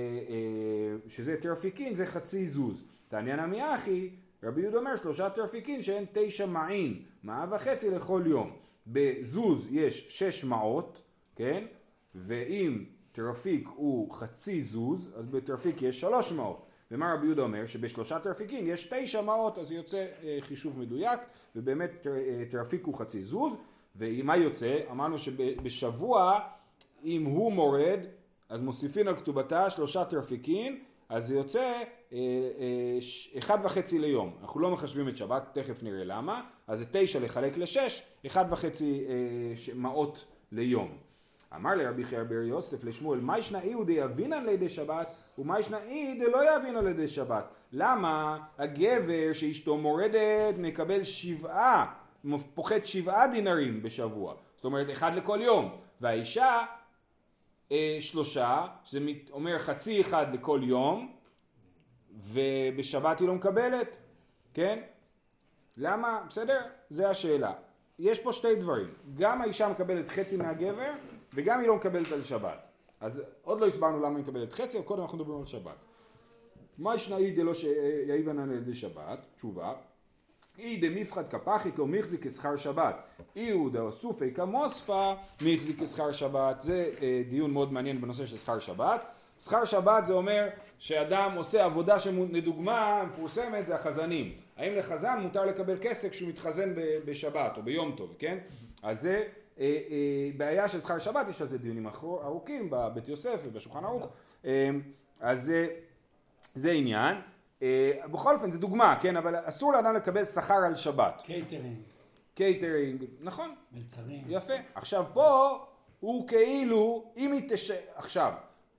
שזה 1.09 1.37
תרפיקין, 1.41 1.95
זה 1.95 2.07
חצי 2.07 2.47
זוז. 2.47 2.85
תעניין 3.09 3.41
נמי 3.41 3.75
אחי, 3.75 4.11
רבי 4.43 4.61
יהודה 4.63 4.79
אומר 4.79 4.97
שלושה 4.97 5.31
תרפיקין 5.31 5.83
שהן 5.83 6.05
תשע 6.13 6.47
מעין, 6.47 7.03
מעה 7.25 7.47
וחצי 7.51 7.91
לכל 7.91 8.23
יום. 8.27 8.57
בזוז 8.87 9.69
יש 9.71 10.19
שש 10.19 10.45
מעות, 10.45 11.03
כן? 11.37 11.65
ואם 12.15 12.85
תרפיק 13.13 13.69
הוא 13.75 14.13
חצי 14.13 14.63
זוז, 14.63 15.13
אז 15.17 15.27
בתרפיק 15.27 15.83
יש 15.83 16.01
שלוש 16.01 16.33
מעות. 16.33 16.65
ומה 16.91 17.15
רבי 17.15 17.27
יהודה 17.27 17.43
אומר? 17.43 17.67
שבשלושה 17.67 18.19
תרפיקים 18.19 18.67
יש 18.67 18.85
תשע 18.93 19.21
מעות, 19.23 19.59
אז 19.59 19.73
יוצא 19.73 20.07
אה, 20.25 20.39
חישוב 20.41 20.79
מדויק, 20.79 21.21
ובאמת 21.57 21.91
תר, 22.03 22.15
אה, 22.15 22.45
תרפיק 22.51 22.85
הוא 22.85 22.95
חצי 22.95 23.23
זוז, 23.23 23.53
ומה 23.97 24.37
יוצא? 24.37 24.79
אמרנו 24.91 25.19
שבשבוע, 25.19 26.41
אם 27.05 27.25
הוא 27.25 27.53
מורד, 27.53 28.01
אז 28.49 28.61
מוסיפין 28.61 29.09
על 29.09 29.17
כתובתה 29.17 29.71
שלושה 29.71 30.05
תרפיקין, 30.05 30.79
אז 31.09 31.27
זה 31.27 31.35
יוצא 31.35 31.61
אה, 32.13 32.19
אה, 32.59 32.99
אחד 33.39 33.59
וחצי 33.65 33.99
ליום. 33.99 34.37
אנחנו 34.41 34.61
לא 34.61 34.71
מחשבים 34.71 35.09
את 35.09 35.17
שבת, 35.17 35.43
תכף 35.59 35.83
נראה 35.83 36.05
למה, 36.05 36.43
אז 36.67 36.79
זה 36.79 36.85
תשע 36.93 37.21
לחלק 37.21 37.57
לשש, 37.57 38.03
אחד 38.27 38.45
וחצי 38.51 39.05
אה, 39.09 39.13
ש- 39.57 39.71
מעות 39.71 40.25
ליום. 40.53 41.08
אמר 41.57 41.75
לרבי 41.75 42.05
חייא 42.05 42.23
בר 42.23 42.35
יוסף 42.35 42.85
לשמואל, 42.85 43.21
מה 43.21 43.39
ישנה 43.39 43.61
אי 43.61 43.73
הוא 43.73 43.85
דיאבינן 43.85 44.45
לידי 44.45 44.69
שבת, 44.69 45.11
ומה 45.39 45.61
ישנה 45.61 45.79
אי 45.83 46.19
דלא 46.21 46.45
יאבינן 46.45 46.85
לידי 46.85 47.09
שבת. 47.09 47.45
למה 47.73 48.39
הגבר 48.59 49.33
שאשתו 49.33 49.77
מורדת 49.77 50.55
מקבל 50.59 51.03
שבעה, 51.03 51.95
פוחת 52.55 52.85
שבעה 52.85 53.27
דינרים 53.27 53.83
בשבוע, 53.83 54.35
זאת 54.57 54.65
אומרת 54.65 54.91
אחד 54.93 55.15
לכל 55.15 55.39
יום, 55.43 55.77
והאישה 56.01 56.65
אה, 57.73 57.99
שלושה, 58.01 58.67
שזה 58.85 59.01
אומר 59.31 59.59
חצי 59.59 60.01
אחד 60.01 60.33
לכל 60.33 60.61
יום, 60.63 61.13
ובשבת 62.17 63.21
היא 63.21 63.29
לא 63.29 63.35
מקבלת, 63.35 63.97
כן? 64.55 64.81
למה? 65.77 66.21
בסדר? 66.29 66.61
זה 66.91 67.11
השאלה. 67.11 67.53
יש 67.99 68.19
פה 68.19 68.33
שתי 68.33 68.55
דברים, 68.55 68.89
גם 69.17 69.43
האישה 69.43 69.69
מקבלת 69.69 70.09
חצי 70.09 70.37
מהגבר 70.37 70.93
וגם 71.39 71.61
היא 71.61 71.69
לא 71.69 71.77
מקבלת 71.77 72.13
על 72.13 72.23
שבת. 72.23 72.69
אז 73.01 73.23
עוד 73.43 73.61
לא 73.61 73.67
הסברנו 73.67 74.01
למה 74.01 74.17
היא 74.17 74.25
מקבלת 74.25 74.53
חצי, 74.53 74.79
אבל 74.79 74.87
קודם 74.87 75.03
אנחנו 75.03 75.19
מדברים 75.19 75.41
על 75.41 75.47
שבת. 75.47 75.77
מה 76.79 76.95
ישנאי 76.95 77.31
דלא 77.31 77.55
שיעיבן 77.55 78.39
על 78.39 78.53
ידי 78.53 78.75
שבת? 78.75 79.19
תשובה. 79.37 79.73
אי 80.59 80.77
דמפחד 80.77 81.29
כפחית 81.31 81.79
לא 81.79 81.87
מחזיק 81.87 82.27
כשכר 82.27 82.57
שבת. 82.57 82.97
אי 83.37 83.51
הוא 83.51 83.71
דאסופי 83.71 84.35
כמוספה 84.35 85.15
מחזיק 85.43 85.83
כשכר 85.83 86.13
שבת. 86.13 86.63
זה 86.63 86.91
אה, 87.03 87.23
דיון 87.29 87.51
מאוד 87.51 87.73
מעניין 87.73 88.01
בנושא 88.01 88.27
של 88.27 88.37
שכר 88.37 88.59
שבת. 88.59 89.05
שכר 89.41 89.65
שבת 89.65 90.07
זה 90.07 90.13
אומר 90.13 90.49
שאדם 90.79 91.33
עושה 91.37 91.65
עבודה 91.65 91.99
שלדוגמה 91.99 93.05
מפורסמת 93.07 93.67
זה 93.67 93.75
החזנים. 93.75 94.33
האם 94.57 94.75
לחזן 94.75 95.19
מותר 95.23 95.45
לקבל 95.45 95.77
כסף 95.81 96.11
כשהוא 96.11 96.29
מתחזן 96.29 96.75
בשבת 97.05 97.57
או 97.57 97.63
ביום 97.63 97.95
טוב, 97.97 98.15
כן? 98.19 98.39
אז 98.83 99.01
זה 99.01 99.25
בעיה 100.37 100.69
של 100.69 100.81
שכר 100.81 100.99
שבת, 100.99 101.29
יש 101.29 101.41
על 101.41 101.47
זה 101.47 101.59
דיונים 101.59 101.87
ארוכים 102.03 102.71
בבית 102.71 103.09
יוסף 103.09 103.43
ובשולחן 103.45 103.85
ערוך. 103.85 104.09
אה, 104.45 104.71
אז 105.21 105.43
זה, 105.43 105.69
זה 106.55 106.71
עניין. 106.71 107.17
אה, 107.63 107.93
בכל 108.13 108.35
אופן 108.35 108.53
זו 108.53 108.59
דוגמה, 108.59 108.99
כן, 109.03 109.17
אבל 109.17 109.35
אסור 109.45 109.73
לאדם 109.73 109.95
לקבל 109.95 110.25
שכר 110.25 110.55
על 110.55 110.77
שבת. 110.77 111.23
קייטרינג, 111.25 111.77
קייטרינג, 112.35 113.05
נכון, 113.21 113.55
מלצרים. 113.73 114.23
יפה. 114.29 114.55
עכשיו 114.75 115.05
פה 115.13 115.59
הוא 116.01 116.29
כאילו, 116.29 117.05
אם 117.17 117.33
היא 117.33 117.43
תש... 117.49 117.71
עכשיו, 117.95 118.33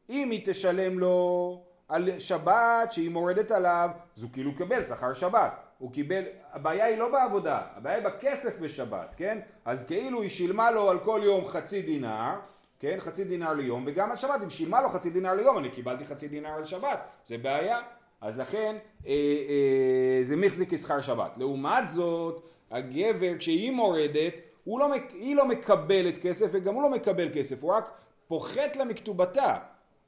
אם 0.09 0.31
היא 0.31 0.41
תשלם 0.45 1.00
לו 1.00 1.62
על 1.88 2.19
שבת 2.19 2.91
שהיא 2.91 3.09
מורדת 3.09 3.51
עליו, 3.51 3.89
אז 4.17 4.24
הוא 4.24 4.31
כאילו 4.33 4.55
קיבל 4.55 4.83
שכר 4.83 5.13
שבת. 5.13 5.68
הוא 5.79 5.91
קיבל, 5.91 6.24
הבעיה 6.51 6.86
היא 6.86 6.98
לא 6.98 7.12
בעבודה, 7.12 7.62
הבעיה 7.75 7.95
היא 7.95 8.05
בכסף 8.05 8.59
בשבת, 8.59 9.15
כן? 9.17 9.39
אז 9.65 9.88
כאילו 9.88 10.21
היא 10.21 10.29
שילמה 10.29 10.71
לו 10.71 10.89
על 10.89 11.00
כל 11.00 11.21
יום 11.24 11.45
חצי 11.45 11.81
דינר, 11.81 12.36
כן? 12.79 12.98
חצי 13.00 13.24
דינר 13.24 13.53
ליום, 13.53 13.83
וגם 13.88 14.12
על 14.12 14.17
שבת, 14.17 14.41
אם 14.43 14.50
שילמה 14.50 14.81
לו 14.81 14.89
חצי 14.89 15.09
דינר 15.09 15.33
ליום, 15.33 15.57
אני 15.57 15.69
קיבלתי 15.69 16.05
חצי 16.05 16.27
דינר 16.27 16.50
על 16.50 16.65
שבת, 16.65 17.00
זה 17.25 17.38
בעיה. 17.38 17.79
אז 18.21 18.39
לכן 18.39 18.75
אה, 19.07 19.12
אה, 19.12 20.24
זה 20.24 20.36
מחזיק 20.36 20.74
כשכר 20.74 21.01
שבת. 21.01 21.31
לעומת 21.38 21.89
זאת, 21.89 22.43
הגבר 22.71 23.38
כשהיא 23.38 23.71
מורדת, 23.71 24.33
לא, 24.67 24.93
היא 25.13 25.36
לא 25.36 25.48
מקבלת 25.48 26.17
כסף 26.17 26.50
וגם 26.51 26.74
הוא 26.74 26.83
לא 26.83 26.89
מקבל 26.89 27.29
כסף, 27.33 27.63
הוא 27.63 27.71
רק 27.71 27.89
פוחת 28.27 28.75
לה 28.75 28.86
מכתובתה. 28.86 29.57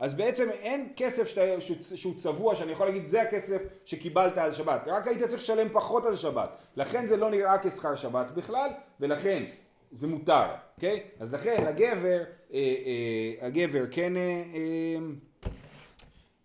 אז 0.01 0.13
בעצם 0.13 0.49
אין 0.49 0.87
כסף 0.95 1.27
שאתה, 1.27 1.61
שהוא, 1.95 2.15
צבוע, 2.15 2.55
שאני 2.55 2.71
יכול 2.71 2.85
להגיד 2.85 3.05
זה 3.05 3.21
הכסף 3.21 3.61
שקיבלת 3.85 4.37
על 4.37 4.53
שבת, 4.53 4.81
רק 4.87 5.07
היית 5.07 5.23
צריך 5.23 5.41
לשלם 5.41 5.67
פחות 5.73 6.05
על 6.05 6.15
שבת, 6.15 6.49
לכן 6.75 7.07
זה 7.07 7.17
לא 7.17 7.29
נראה 7.29 7.57
כשכר 7.57 7.95
שבת 7.95 8.31
בכלל, 8.31 8.69
ולכן 8.99 9.43
זה 9.91 10.07
מותר, 10.07 10.45
אוקיי? 10.75 11.03
אז 11.19 11.33
לכן 11.33 11.63
הגבר, 11.67 12.23
אה, 12.53 12.59
אה, 12.59 13.47
הגבר 13.47 13.83
כן, 13.91 14.17
אה, 14.17 14.21
אה, 14.53 14.99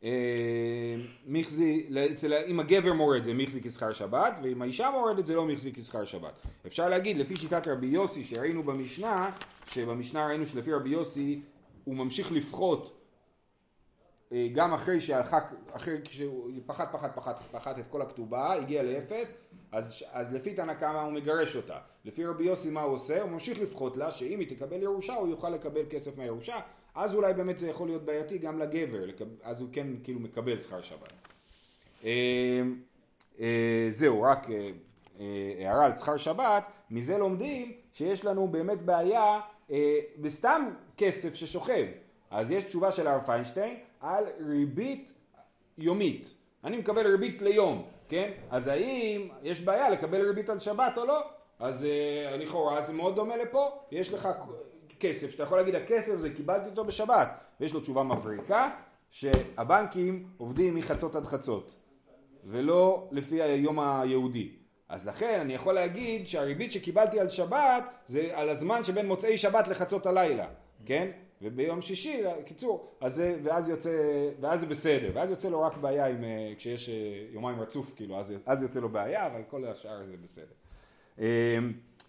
אה, 0.05 0.97
מחזי, 1.27 1.87
אצל, 2.13 2.33
אם 2.47 2.61
הגבר 2.61 2.93
מורד 2.93 3.23
זה 3.23 3.35
מחזי 3.35 3.63
כשכר 3.63 3.93
שבת, 3.93 4.41
ואם 4.43 4.63
האישה 4.63 4.91
מורדת 4.91 5.27
זה 5.27 5.35
לא 5.35 5.47
מחזי 5.47 5.73
כשכר 5.73 6.05
שבת. 6.05 6.47
אפשר 6.67 6.89
להגיד, 6.89 7.19
לפי 7.19 7.37
שיטת 7.37 7.69
רבי 7.69 7.87
יוסי 7.87 8.25
שראינו 8.25 8.63
במשנה, 8.63 9.31
שבמשנה 9.67 10.27
ראינו 10.27 10.47
שלפי 10.47 10.73
רבי 10.73 10.91
יוסי 10.91 11.41
הוא 11.85 11.95
ממשיך 11.97 12.33
לפחות 12.33 12.97
גם 14.53 14.73
אחרי 14.73 15.01
שהלכה, 15.01 15.39
אחרי 15.73 15.97
שהוא 16.11 16.51
פחת 16.67 16.93
פחת 16.93 17.17
פחת 17.17 17.41
פחת 17.51 17.79
את 17.79 17.87
כל 17.87 18.03
הכתובה, 18.03 18.53
הגיע 18.53 18.83
לאפס, 18.83 19.35
אז, 19.73 20.05
אז 20.13 20.35
לפי 20.35 20.55
תנא 20.55 20.75
קמא 20.75 21.01
הוא 21.01 21.13
מגרש 21.13 21.57
אותה. 21.57 21.79
לפי 22.05 22.25
רבי 22.25 22.45
יוסי 22.45 22.71
מה 22.71 22.83
הוא 22.83 22.95
עושה? 22.95 23.23
הוא 23.23 23.31
ממשיך 23.31 23.61
לפחות 23.61 23.97
לה, 23.97 24.11
שאם 24.11 24.41
היא 24.41 24.57
תקבל 24.57 24.83
ירושה 24.83 25.15
הוא 25.15 25.29
יוכל 25.29 25.51
לקבל 25.51 25.83
כסף 25.91 26.19
מהירושה, 26.19 26.57
אז 26.95 27.15
אולי 27.15 27.35
באמת 27.35 27.59
זה 27.59 27.69
יכול 27.69 27.89
להיות 27.89 28.05
בעייתי 28.05 28.39
גם 28.39 28.59
לגבר, 28.59 29.05
אז 29.43 29.61
הוא 29.61 29.69
כן 29.73 29.87
כאילו 30.05 30.21
מקבל 30.21 30.61
שכר 30.61 30.83
שבת. 30.83 31.13
אה, 32.05 32.63
אה, 33.41 33.89
זהו, 33.91 34.23
רק 34.23 34.51
אה, 34.51 34.71
אה, 35.21 35.55
הערה 35.59 35.85
על 35.85 35.97
שכר 35.97 36.17
שבת, 36.17 36.65
מזה 36.91 37.19
לומדים 37.19 37.73
שיש 37.93 38.25
לנו 38.25 38.49
באמת 38.49 38.83
בעיה 38.83 39.41
אה, 39.71 39.99
בסתם 40.19 40.71
כסף 40.97 41.35
ששוכב. 41.35 41.87
אז 42.31 42.51
יש 42.51 42.65
תשובה 42.65 42.93
של 42.93 43.07
הרב 43.07 43.23
פיינשטיין 43.27 43.77
על 44.01 44.25
ריבית 44.47 45.13
יומית. 45.79 46.35
אני 46.65 46.77
מקבל 46.77 47.07
ריבית 47.07 47.43
ליום, 47.43 47.85
כן? 48.09 48.31
אז 48.51 48.67
האם 48.67 49.29
יש 49.43 49.61
בעיה 49.61 49.91
לקבל 49.91 50.27
ריבית 50.27 50.49
על 50.49 50.61
שבת 50.61 50.99
או 50.99 51.05
לא? 51.05 51.21
אז 51.59 51.85
אה, 51.85 52.37
לכאורה 52.37 52.83
זה 52.83 52.93
מאוד 52.93 53.17
דומה 53.17 53.37
לפה, 53.37 53.71
יש 53.91 54.13
לך 54.13 54.29
כסף 55.01 55.31
שאתה 55.31 55.43
יכול 55.43 55.59
להגיד 55.59 55.75
הכסף 55.75 56.17
זה 56.17 56.35
קיבלתי 56.35 56.69
אותו 56.69 56.85
בשבת 56.85 57.29
ויש 57.61 57.75
לו 57.75 57.81
תשובה 57.81 58.03
מבריקה 58.03 58.71
שהבנקים 59.11 60.29
עובדים 60.37 60.75
מחצות 60.75 61.17
עד 61.17 61.25
חצות 61.25 61.77
ולא 62.45 63.09
לפי 63.13 63.43
היום 63.43 63.81
היהודי. 63.81 64.53
אז 64.89 65.09
לכן 65.09 65.41
אני 65.41 65.55
יכול 65.55 65.75
להגיד 65.75 66.29
שהריבית 66.29 66.73
שקיבלתי 66.73 67.21
על 67.21 67.29
שבת 67.29 67.85
זה 68.07 68.31
על 68.35 68.49
הזמן 68.49 68.85
שבין 68.85 69.07
מוצאי 69.07 69.39
שבת 69.39 69.69
לחצות 69.69 70.07
הלילה, 70.07 70.47
כן? 70.87 71.11
וביום 71.43 71.83
שישי, 71.83 72.23
קיצור, 72.45 72.93
אז 73.01 73.15
זה, 73.15 73.39
ואז 73.43 73.69
יוצא, 73.69 73.91
ואז 74.41 74.61
זה 74.61 74.67
בסדר, 74.67 75.11
ואז 75.15 75.31
יוצא 75.31 75.49
לו 75.49 75.63
רק 75.63 75.77
בעיה 75.77 76.07
עם, 76.07 76.25
אה, 76.25 76.53
כשיש 76.57 76.89
אה, 76.89 76.95
יומיים 77.33 77.61
רצוף, 77.61 77.93
כאילו, 77.97 78.19
אז, 78.19 78.33
אז 78.47 78.63
יוצא 78.63 78.81
לו 78.81 78.89
בעיה, 78.89 79.27
אבל 79.27 79.43
כל 79.51 79.65
השאר 79.65 80.07
זה 80.07 80.17
בסדר. 80.23 80.55
אה, 81.19 81.59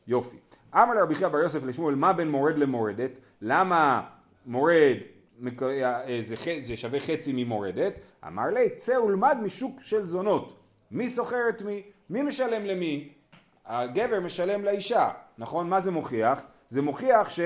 יופי. 0.08 0.38
אמר 0.74 0.94
לרבי 0.94 1.16
חייא 1.16 1.28
בר 1.28 1.38
יוסף 1.38 1.64
לשמואל, 1.64 1.96
מה 1.96 2.14
בין 2.14 2.32
מורד 2.32 2.58
למורדת? 2.58 3.12
למה 3.42 4.10
מורד 4.46 4.98
אה, 5.62 6.20
זה, 6.22 6.36
זה 6.60 6.78
שווה 6.78 7.00
חצי 7.00 7.34
ממורדת? 7.36 7.94
אמר 8.28 8.46
לי, 8.54 8.70
צא 8.76 8.92
ולמד 8.92 9.38
משוק 9.44 9.82
של 9.82 10.06
זונות. 10.06 10.60
מי 10.92 11.10
סוחר 11.10 11.50
את 11.50 11.62
מי? 11.62 11.84
מי 12.10 12.22
משלם 12.22 12.66
למי? 12.66 13.10
הגבר 13.66 14.20
משלם 14.20 14.64
לאישה, 14.64 15.10
נכון? 15.38 15.70
מה 15.70 15.80
זה 15.80 15.92
מוכיח? 15.92 16.42
זה 16.70 16.82
מוכיח 16.82 17.30
ש... 17.30 17.40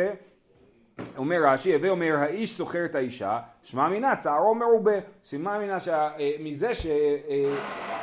אומר 1.18 1.38
רש"י, 1.46 1.74
הווה 1.76 1.90
אומר 1.90 2.16
האיש 2.20 2.58
סוחר 2.58 2.86
את 2.86 2.96
האישה, 2.96 3.40
שמע 3.64 3.90
מינה 3.90 4.16
צערו 4.16 4.56
מרובה, 4.56 4.92
סימן 5.24 5.58
מינה 5.60 5.78
שמזה 5.80 6.72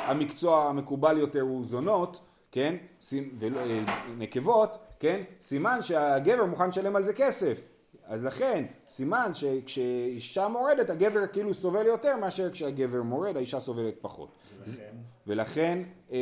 שהמקצוע 0.07 0.63
המקובל 0.69 1.17
יותר 1.17 1.41
הוא 1.41 1.65
זונות, 1.65 2.19
כן, 2.51 2.75
סימ- 3.01 3.29
ולא- 3.39 3.59
אה, 3.59 3.79
נקבות, 4.17 4.77
כן, 4.99 5.21
סימן 5.41 5.81
שהגבר 5.81 6.45
מוכן 6.45 6.69
לשלם 6.69 6.95
על 6.95 7.03
זה 7.03 7.13
כסף, 7.13 7.61
אז 8.05 8.23
לכן 8.23 8.65
סימן 8.89 9.31
שכשאישה 9.33 10.47
מורדת 10.47 10.89
הגבר 10.89 11.27
כאילו 11.27 11.53
סובל 11.53 11.85
יותר 11.85 12.15
מאשר 12.17 12.51
כשהגבר 12.51 13.03
מורד 13.03 13.37
האישה 13.37 13.59
סובלת 13.59 13.93
פחות. 14.01 14.29
ולכן, 14.67 14.95
ולכן 15.27 15.79
אה, 16.11 16.17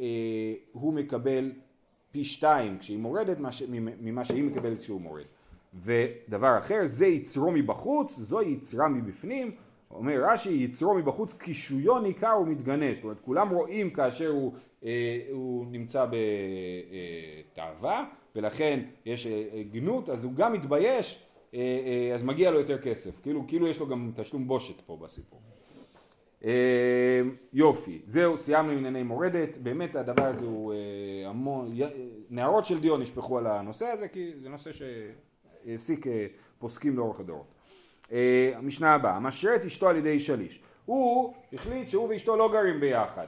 אה, 0.00 0.04
הוא 0.72 0.94
מקבל 0.94 1.52
פי 2.12 2.24
שתיים 2.24 2.78
כשהיא 2.78 2.98
מורדת 2.98 3.36
ממה 4.00 4.24
שהיא 4.24 4.44
מקבלת 4.44 4.78
כשהוא 4.80 5.00
מורד. 5.00 5.24
ודבר 5.82 6.58
אחר, 6.58 6.80
זה 6.84 7.06
יצרו 7.06 7.50
מבחוץ, 7.50 8.18
זו 8.18 8.42
יצרה 8.42 8.88
מבפנים. 8.88 9.50
אומר 9.90 10.24
רש"י, 10.24 10.50
יצרו 10.52 10.94
מבחוץ 10.94 11.32
קישויו 11.32 11.98
ניכר 11.98 12.38
ומתגנש. 12.42 12.96
זאת 12.96 13.04
אומרת, 13.04 13.20
כולם 13.20 13.48
רואים 13.48 13.90
כאשר 13.90 14.28
הוא, 14.28 14.52
אה, 14.84 15.20
הוא 15.30 15.66
נמצא 15.70 16.06
בתאווה, 17.54 18.04
ולכן 18.36 18.80
יש 19.06 19.26
אה, 19.26 19.44
אה, 19.52 19.62
גנות, 19.62 20.08
אז 20.10 20.24
הוא 20.24 20.32
גם 20.32 20.52
מתבייש, 20.52 21.22
אה, 21.54 21.60
אה, 21.60 22.14
אז 22.14 22.24
מגיע 22.24 22.50
לו 22.50 22.58
יותר 22.58 22.78
כסף. 22.78 23.20
כאילו, 23.20 23.44
כאילו 23.48 23.68
יש 23.68 23.80
לו 23.80 23.86
גם 23.86 24.12
תשלום 24.16 24.48
בושת 24.48 24.80
פה 24.80 24.96
בסיפור. 24.96 25.40
אה, 26.44 27.20
יופי, 27.52 28.02
זהו, 28.06 28.36
סיימנו 28.36 28.72
ענייני 28.72 29.02
מורדת, 29.02 29.56
באמת 29.56 29.96
הדבר 29.96 30.24
הזה 30.24 30.46
הוא 30.46 30.72
אה, 30.72 31.28
המון, 31.28 31.70
נערות 32.30 32.66
של 32.66 32.80
דיו 32.80 32.96
נשפכו 32.96 33.38
על 33.38 33.46
הנושא 33.46 33.86
הזה, 33.86 34.08
כי 34.08 34.32
זה 34.42 34.48
נושא 34.48 34.72
שהעסיק 34.72 35.27
אה, 35.66 36.26
פוסקים 36.58 36.96
לאורך 36.96 37.20
הדורות. 37.20 37.46
אה, 38.12 38.52
המשנה 38.54 38.94
הבאה, 38.94 39.20
משרה 39.20 39.56
את 39.56 39.64
אשתו 39.64 39.88
על 39.88 39.96
ידי 39.96 40.20
שליש. 40.20 40.62
הוא 40.84 41.34
החליט 41.52 41.88
שהוא 41.88 42.08
ואשתו 42.08 42.36
לא 42.36 42.52
גרים 42.52 42.80
ביחד. 42.80 43.26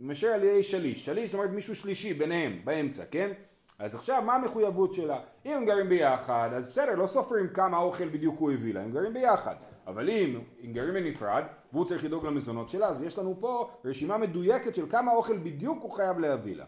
משרה 0.00 0.34
על 0.34 0.44
ידי 0.44 0.62
שליש. 0.62 1.04
שליש 1.04 1.28
זאת 1.28 1.34
אומרת 1.34 1.50
מישהו 1.50 1.74
שלישי 1.74 2.14
ביניהם, 2.14 2.58
באמצע, 2.64 3.04
כן? 3.10 3.32
אז 3.78 3.94
עכשיו 3.94 4.22
מה 4.22 4.34
המחויבות 4.34 4.94
שלה? 4.94 5.20
אם 5.46 5.50
הם 5.52 5.64
גרים 5.64 5.88
ביחד, 5.88 6.50
אז 6.54 6.66
בסדר, 6.66 6.94
לא 6.94 7.06
סופרים 7.06 7.48
כמה 7.48 7.78
אוכל 7.78 8.08
בדיוק 8.08 8.38
הוא 8.38 8.52
הביא 8.52 8.74
לה, 8.74 8.82
הם 8.82 8.92
גרים 8.92 9.14
ביחד. 9.14 9.54
אבל 9.86 10.10
אם 10.10 10.40
הם 10.62 10.72
גרים 10.72 10.94
בנפרד, 10.94 11.42
והוא 11.72 11.84
צריך 11.84 12.04
לדאוג 12.04 12.26
למזונות 12.26 12.70
שלה, 12.70 12.86
אז 12.86 13.02
יש 13.02 13.18
לנו 13.18 13.36
פה 13.40 13.70
רשימה 13.84 14.18
מדויקת 14.18 14.74
של 14.74 14.86
כמה 14.90 15.12
אוכל 15.12 15.38
בדיוק 15.38 15.82
הוא 15.82 15.92
חייב 15.92 16.18
להביא 16.18 16.56
לה. 16.56 16.64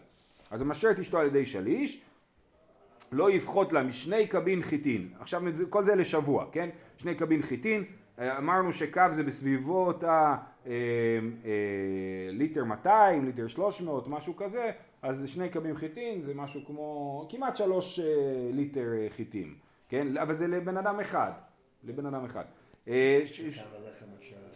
אז 0.51 0.61
הוא 0.61 0.69
משרה 0.69 0.91
את 0.91 0.99
אשתו 0.99 1.19
על 1.19 1.27
ידי 1.27 1.45
שליש, 1.45 2.01
לא 3.15 3.31
יפחות 3.31 3.73
לה 3.73 3.83
משני 3.83 4.27
קבין 4.27 4.61
חיטין. 4.61 5.09
עכשיו 5.19 5.41
כל 5.69 5.83
זה 5.83 5.95
לשבוע, 5.95 6.45
כן? 6.51 6.69
שני 6.97 7.15
קבין 7.15 7.41
חיטין. 7.41 7.83
אה, 8.19 8.37
אמרנו 8.37 8.73
שקו 8.73 9.01
זה 9.11 9.23
בסביבות 9.23 10.03
ה... 10.03 10.35
אה, 10.67 10.71
אה, 11.45 12.31
ליטר 12.31 12.63
200, 12.63 13.25
ליטר 13.25 13.47
300, 13.47 14.07
משהו 14.07 14.35
כזה, 14.35 14.71
אז 15.01 15.29
שני 15.29 15.49
קבים 15.49 15.75
חיטין 15.75 16.21
זה 16.21 16.33
משהו 16.33 16.61
כמו 16.65 17.27
כמעט 17.29 17.57
שלוש 17.57 17.99
אה, 17.99 18.05
ליטר 18.53 18.89
חיטים, 19.09 19.55
כן? 19.89 20.17
אבל 20.17 20.35
זה 20.35 20.47
לבן 20.47 20.77
אדם 20.77 20.99
אחד, 20.99 21.31
לבן 21.83 22.05
אדם 22.05 22.25
אחד. 22.25 22.45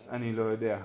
אני 0.10 0.34
לא 0.34 0.44
יודע, 0.44 0.84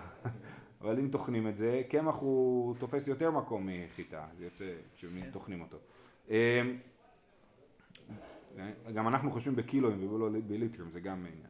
אבל 0.81 0.99
אם 0.99 1.09
טוחנים 1.09 1.49
את 1.49 1.57
זה, 1.57 1.83
קמח 1.89 2.17
הוא 2.17 2.75
תופס 2.79 3.09
יותר 3.09 3.31
מקום 3.31 3.69
מחיטה, 3.69 4.25
זה 4.39 4.45
יוצא 4.45 4.65
כשטוחנים 4.97 5.61
אותו. 5.61 5.77
אה, 8.59 8.93
גם 8.95 9.09
אנחנו 9.09 9.31
חושבים 9.31 9.57
בקילואים 9.57 10.12
ולא 10.12 10.29
בליטרים, 10.47 10.90
זה 10.90 11.01
גם 11.01 11.17
עניין. 11.19 11.47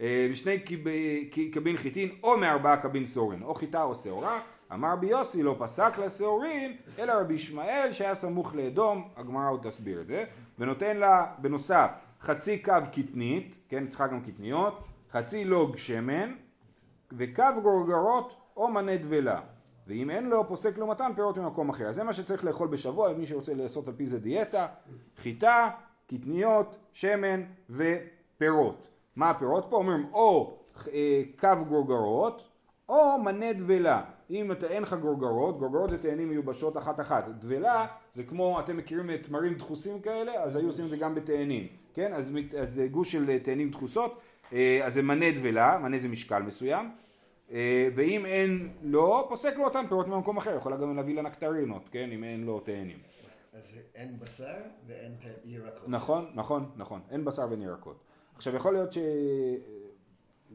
אה, 0.00 0.30
שני 0.34 0.58
קיב- 0.60 0.88
ק- 1.32 1.54
קבין 1.54 1.76
חיטין 1.76 2.08
או 2.22 2.38
מארבעה 2.38 2.76
קבין 2.76 3.06
סורין, 3.06 3.42
או 3.42 3.54
חיטה 3.54 3.82
או 3.82 3.94
שעורה. 3.94 4.40
אמר 4.72 4.92
רבי 4.92 5.06
יוסי 5.06 5.42
לא 5.42 5.56
פסק 5.58 5.98
לשעורין, 5.98 6.76
אלא 6.98 7.12
רבי 7.12 7.34
ישמעאל 7.34 7.92
שהיה 7.92 8.14
סמוך 8.14 8.54
לאדום, 8.54 9.08
הגמרא 9.16 9.50
עוד 9.50 9.60
תסביר 9.62 10.00
את 10.00 10.06
זה, 10.06 10.24
ונותן 10.58 10.96
לה 10.96 11.26
בנוסף 11.38 11.90
חצי 12.20 12.58
קו 12.62 12.72
קטנית, 12.92 13.56
כן, 13.68 13.86
צריכה 13.86 14.06
גם 14.06 14.20
קטניות, 14.20 14.84
חצי 15.12 15.44
לוג 15.44 15.76
שמן, 15.76 16.34
וקו 17.12 17.42
גורגרות 17.62 18.36
או 18.56 18.68
מנה 18.68 18.96
דבלה. 18.96 19.40
ואם 19.86 20.10
אין 20.10 20.26
לו, 20.28 20.48
פוסק 20.48 20.78
לעומתן 20.78 21.10
פירות 21.16 21.38
ממקום 21.38 21.68
אחר. 21.68 21.86
אז 21.86 21.94
זה 21.94 22.04
מה 22.04 22.12
שצריך 22.12 22.44
לאכול 22.44 22.68
בשבוע, 22.68 23.12
מי 23.12 23.26
שרוצה 23.26 23.54
לעשות 23.54 23.88
על 23.88 23.94
פי 23.96 24.06
זה 24.06 24.18
דיאטה, 24.20 24.66
חיטה, 25.18 25.68
קטניות, 26.06 26.76
שמן 26.92 27.42
ופירות. 27.70 28.88
מה 29.16 29.30
הפירות 29.30 29.66
פה? 29.70 29.76
אומרים 29.76 30.06
או 30.12 30.58
אה, 30.92 31.22
קו 31.38 31.64
גורגרות, 31.68 32.48
או 32.88 33.18
מנה 33.18 33.52
דבלה. 33.52 34.02
אם 34.30 34.52
אתה, 34.52 34.66
אין 34.66 34.82
לך 34.82 34.94
גורגרות, 34.94 35.58
גורגרות 35.58 35.90
זה 35.90 35.98
תאנים 35.98 36.28
מיובשות 36.28 36.76
אחת 36.76 37.00
אחת. 37.00 37.28
דבלה 37.28 37.86
זה 38.12 38.22
כמו, 38.22 38.60
אתם 38.60 38.76
מכירים 38.76 39.16
תמרים 39.16 39.54
דחוסים 39.54 40.00
כאלה, 40.00 40.32
אז 40.32 40.56
היו 40.56 40.66
עושים 40.66 40.84
את 40.84 40.90
זה 40.90 40.96
גם 40.96 41.14
בתאנים. 41.14 41.66
כן? 41.94 42.12
אז, 42.12 42.36
אז 42.58 42.72
זה 42.72 42.86
גוש 42.86 43.12
של 43.12 43.30
אה, 43.30 43.38
תאנים 43.38 43.70
דחוסות, 43.70 44.20
אה, 44.52 44.80
אז 44.84 44.94
זה 44.94 45.02
מנה 45.02 45.30
דבלה, 45.30 45.78
מנה 45.82 45.98
זה 45.98 46.08
משקל 46.08 46.42
מסוים. 46.42 46.90
אה, 47.52 47.88
ואם 47.94 48.26
אין 48.26 48.68
לו, 48.82 49.26
פוסק 49.28 49.56
לו 49.56 49.64
אותם 49.64 49.84
פירות 49.88 50.08
ממקום 50.08 50.36
אחר, 50.36 50.56
יכולה 50.56 50.76
גם 50.76 50.96
להביא 50.96 51.14
לה 51.14 51.22
נקטרינות, 51.22 51.88
כן? 51.92 52.10
אם 52.12 52.24
אין 52.24 52.44
לו 52.44 52.60
תאנים. 52.60 52.98
אז 53.56 53.62
אין 53.94 54.18
בשר 54.18 54.56
ואין 54.86 55.16
ירקות. 55.44 55.88
נכון, 55.88 56.30
נכון, 56.34 56.70
נכון. 56.76 57.00
אין 57.10 57.24
בשר 57.24 57.46
ואין 57.50 57.62
ירקות. 57.62 57.96
עכשיו 58.34 58.54
יכול 58.54 58.72
להיות 58.72 58.92
ש... 58.92 58.98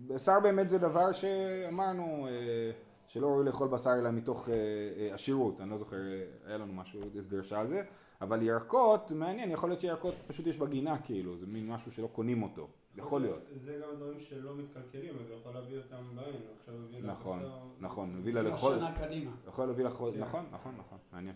בשר 0.07 0.39
באמת 0.43 0.69
זה 0.69 0.77
דבר 0.77 1.11
שאמרנו 1.11 2.27
אה, 2.27 2.71
שלא 3.07 3.27
ראוי 3.27 3.45
לאכול 3.45 3.67
בשר 3.67 3.91
אלא 3.99 4.11
מתוך 4.11 4.49
אה, 4.49 4.53
אה, 4.97 5.13
עשירות, 5.13 5.61
אני 5.61 5.69
לא 5.69 5.77
זוכר, 5.77 5.97
היה 6.45 6.57
לנו 6.57 6.73
משהו, 6.73 7.01
הסדר 7.19 7.43
שעה 7.43 7.65
זה, 7.65 7.83
אבל 8.21 8.41
ירקות, 8.41 9.11
מעניין, 9.11 9.51
יכול 9.51 9.69
להיות 9.69 9.81
שירקות 9.81 10.15
פשוט 10.27 10.47
יש 10.47 10.57
בגינה 10.57 11.01
כאילו, 11.01 11.37
זה 11.37 11.47
מין 11.47 11.67
משהו 11.67 11.91
שלא 11.91 12.07
קונים 12.07 12.43
אותו, 12.43 12.67
יכול 12.95 13.21
להיות. 13.21 13.41
זה 13.65 13.81
גם 13.81 13.95
דברים 13.95 14.19
שלא 14.19 14.55
מתקלקלים, 14.55 15.15
הוא 15.15 15.39
יכול 15.39 15.53
להביא 15.53 15.77
אותם 15.77 16.15
בעין, 16.15 16.35
עכשיו 16.59 16.73
הוא 16.73 16.83
הביא 16.83 16.99
לה 17.01 17.11
נכון, 17.11 17.39
בשר. 17.39 17.59
נכון, 17.79 18.09
מביא 18.15 18.33
לה 18.33 18.41
לאכול, 18.41 18.75
שנה 18.75 18.95
קדימה. 18.97 19.31
יכול 19.47 19.65
להביא 19.65 19.85
לך, 19.85 19.93
כן. 19.93 20.19
נכון, 20.19 20.45
נכון, 20.51 20.75
נכון, 20.77 20.97
מעניין, 21.11 21.35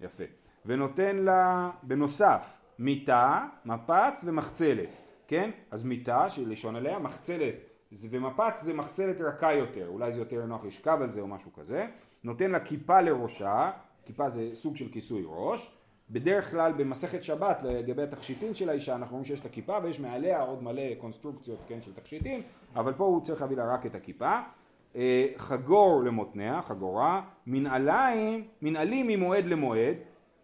יפה. 0.00 0.24
ונותן 0.68 1.16
לה, 1.16 1.70
בנוסף, 1.82 2.60
מיטה, 2.78 3.46
מפץ 3.64 4.24
ומחצלת, 4.26 4.88
כן? 5.28 5.50
אז 5.70 5.84
מיטה, 5.84 6.30
שלשון 6.30 6.76
עליה, 6.76 6.98
מחצלת, 6.98 7.54
ומפץ 8.10 8.62
זה 8.62 8.74
מחצלת 8.74 9.20
רכה 9.20 9.52
יותר, 9.52 9.88
אולי 9.88 10.12
זה 10.12 10.18
יותר 10.18 10.46
נוח 10.46 10.64
לשכב 10.64 10.98
על 11.02 11.08
זה 11.08 11.20
או 11.20 11.26
משהו 11.26 11.52
כזה. 11.52 11.86
נותן 12.24 12.50
לה 12.50 12.60
כיפה 12.60 13.00
לראשה, 13.00 13.70
כיפה 14.04 14.28
זה 14.28 14.50
סוג 14.54 14.76
של 14.76 14.88
כיסוי 14.88 15.22
ראש. 15.26 15.74
בדרך 16.10 16.50
כלל 16.50 16.72
במסכת 16.72 17.24
שבת 17.24 17.62
לגבי 17.62 18.02
התכשיטים 18.02 18.54
של 18.54 18.68
האישה 18.68 18.96
אנחנו 18.96 19.12
רואים 19.12 19.24
שיש 19.24 19.40
את 19.40 19.46
הכיפה 19.46 19.78
ויש 19.82 20.00
מעליה 20.00 20.40
עוד 20.40 20.62
מלא 20.62 20.94
קונסטרוקציות 20.98 21.58
כן, 21.66 21.82
של 21.82 21.94
תכשיטים 21.94 22.42
אבל 22.76 22.92
פה 22.92 23.04
הוא 23.04 23.24
צריך 23.24 23.40
להביא 23.40 23.56
לה 23.56 23.74
רק 23.74 23.86
את 23.86 23.94
הכיפה 23.94 24.38
אה, 24.96 25.26
חגור 25.36 26.02
למותניה, 26.04 26.62
חגורה, 26.62 27.22
מנעליים, 27.46 28.44
מנעלים 28.62 29.06
ממועד 29.06 29.44
למועד, 29.44 29.96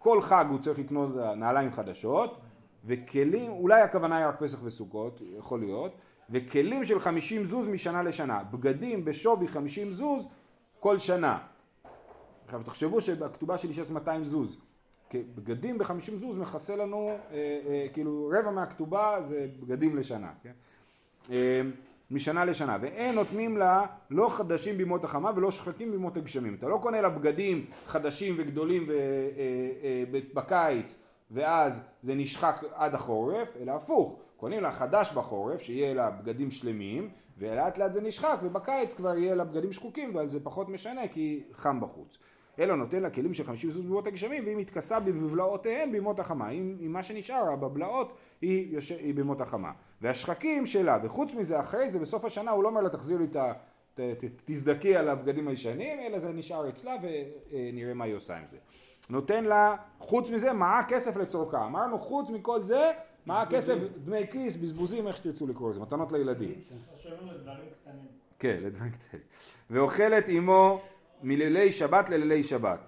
כל 0.04 0.22
חג 0.22 0.44
הוא 0.50 0.58
צריך 0.58 0.78
לקנות 0.78 1.16
נעליים 1.36 1.72
חדשות, 1.72 2.40
וכלים, 2.84 3.50
אולי 3.50 3.80
הכוונה 3.80 4.16
היא 4.16 4.26
רק 4.26 4.40
פסח 4.40 4.58
וסוכות, 4.64 5.20
יכול 5.38 5.60
להיות, 5.60 5.92
וכלים 6.30 6.84
של 6.84 7.00
50 7.00 7.44
זוז 7.44 7.68
משנה 7.68 8.02
לשנה, 8.02 8.42
בגדים 8.50 9.04
בשווי 9.04 9.48
50 9.48 9.90
זוז 9.90 10.28
כל 10.80 10.98
שנה. 10.98 11.38
עכשיו 12.44 12.62
תחשבו 12.62 13.00
שבכתובה 13.00 13.58
של 13.58 13.68
אישה 13.68 13.84
זה 13.84 13.94
200 13.94 14.24
זוז, 14.24 14.58
בגדים 15.14 15.78
ב-50 15.78 16.16
זוז 16.16 16.38
מכסה 16.38 16.76
לנו, 16.76 17.08
אה, 17.08 17.60
אה, 17.66 17.86
כאילו 17.92 18.32
רבע 18.38 18.50
מהכתובה 18.50 19.22
זה 19.22 19.46
בגדים 19.60 19.96
לשנה, 19.96 20.32
כן? 20.42 20.52
אה, 21.30 21.62
משנה 22.10 22.44
לשנה, 22.44 22.78
ואין 22.80 23.14
נותנים 23.14 23.56
לה 23.56 23.86
לא 24.10 24.28
חדשים 24.28 24.76
בימות 24.76 25.04
החמה 25.04 25.30
ולא 25.36 25.50
שחקים 25.50 25.90
בימות 25.90 26.16
הגשמים. 26.16 26.54
אתה 26.54 26.68
לא 26.68 26.78
קונה 26.82 27.00
לה 27.00 27.08
בגדים 27.08 27.66
חדשים 27.86 28.34
וגדולים 28.38 28.84
ו, 28.88 28.92
אה, 28.92 28.96
אה, 29.82 30.04
ב- 30.10 30.34
בקיץ 30.34 30.96
ואז 31.30 31.80
זה 32.02 32.14
נשחק 32.14 32.60
עד 32.74 32.94
החורף, 32.94 33.56
אלא 33.60 33.72
הפוך, 33.72 34.18
קונים 34.36 34.62
לה 34.62 34.72
חדש 34.72 35.12
בחורף, 35.12 35.62
שיהיה 35.62 35.94
לה 35.94 36.10
בגדים 36.10 36.50
שלמים, 36.50 37.08
ולאט 37.38 37.78
לאט 37.78 37.92
זה 37.92 38.00
נשחק, 38.00 38.38
ובקיץ 38.42 38.94
כבר 38.94 39.16
יהיה 39.16 39.34
לה 39.34 39.44
בגדים 39.44 39.72
שחוקים, 39.72 40.10
אבל 40.10 40.28
זה 40.28 40.40
פחות 40.44 40.68
משנה 40.68 41.08
כי 41.08 41.42
חם 41.52 41.80
בחוץ. 41.80 42.18
אלא 42.58 42.74
נותן 42.76 43.02
לה 43.02 43.10
כלים 43.10 43.34
של 43.34 43.44
50 43.44 43.72
סוס 43.72 43.82
בימות 43.84 44.06
הגשמים, 44.06 44.44
והיא 44.44 44.56
מתכסה 44.56 45.00
בבלעותיהן 45.00 45.92
בימות 45.92 46.20
החמה. 46.20 46.50
אם, 46.50 46.76
אם 46.86 46.92
מה 46.92 47.02
שנשאר 47.02 47.50
לה 47.50 47.56
בבלעות 47.56 48.12
היא, 48.42 48.74
יוש... 48.74 48.90
היא 48.92 49.14
בימות 49.14 49.40
החמה. 49.40 49.70
והשחקים 50.00 50.66
שלה, 50.66 50.98
וחוץ 51.02 51.34
מזה, 51.34 51.60
אחרי 51.60 51.90
זה, 51.90 51.98
בסוף 51.98 52.24
השנה, 52.24 52.50
הוא 52.50 52.62
לא 52.62 52.68
אומר 52.68 52.80
לה 52.80 52.88
תחזיר 52.88 53.18
לי 53.18 53.24
את 53.24 53.36
ה... 53.36 53.52
ת- 53.94 54.00
ת- 54.00 54.42
תזדכי 54.44 54.96
על 54.96 55.08
הבגדים 55.08 55.48
הישנים, 55.48 55.98
אלא 56.00 56.18
זה 56.18 56.32
נשאר 56.32 56.68
אצלה 56.68 56.94
ונראה 57.52 57.94
מה 57.94 58.04
היא 58.04 58.14
עושה 58.14 58.36
עם 58.36 58.44
זה. 58.50 58.56
נותן 59.10 59.44
לה, 59.44 59.76
חוץ 59.98 60.30
מזה, 60.30 60.52
מעה 60.52 60.82
כסף 60.88 61.16
לצורכה. 61.16 61.64
אמרנו, 61.66 61.98
חוץ 61.98 62.30
מכל 62.30 62.64
זה, 62.64 62.92
מעה 63.26 63.46
כסף, 63.46 63.74
דמי 64.04 64.26
כיס, 64.30 64.56
בזבוזים, 64.56 65.06
איך 65.08 65.16
שתרצו 65.16 65.46
לקרוא 65.46 65.70
לזה, 65.70 65.80
מתנות 65.80 66.12
לילדים. 66.12 66.48
קטנים. 67.82 68.06
כן, 68.38 68.58
לדברים 68.62 68.90
קטנים. 68.92 69.22
ואוכלת 69.70 70.24
עמו 70.28 70.80
מלילי 71.24 71.72
שבת 71.72 72.10
ללילי 72.10 72.42
שבת. 72.42 72.78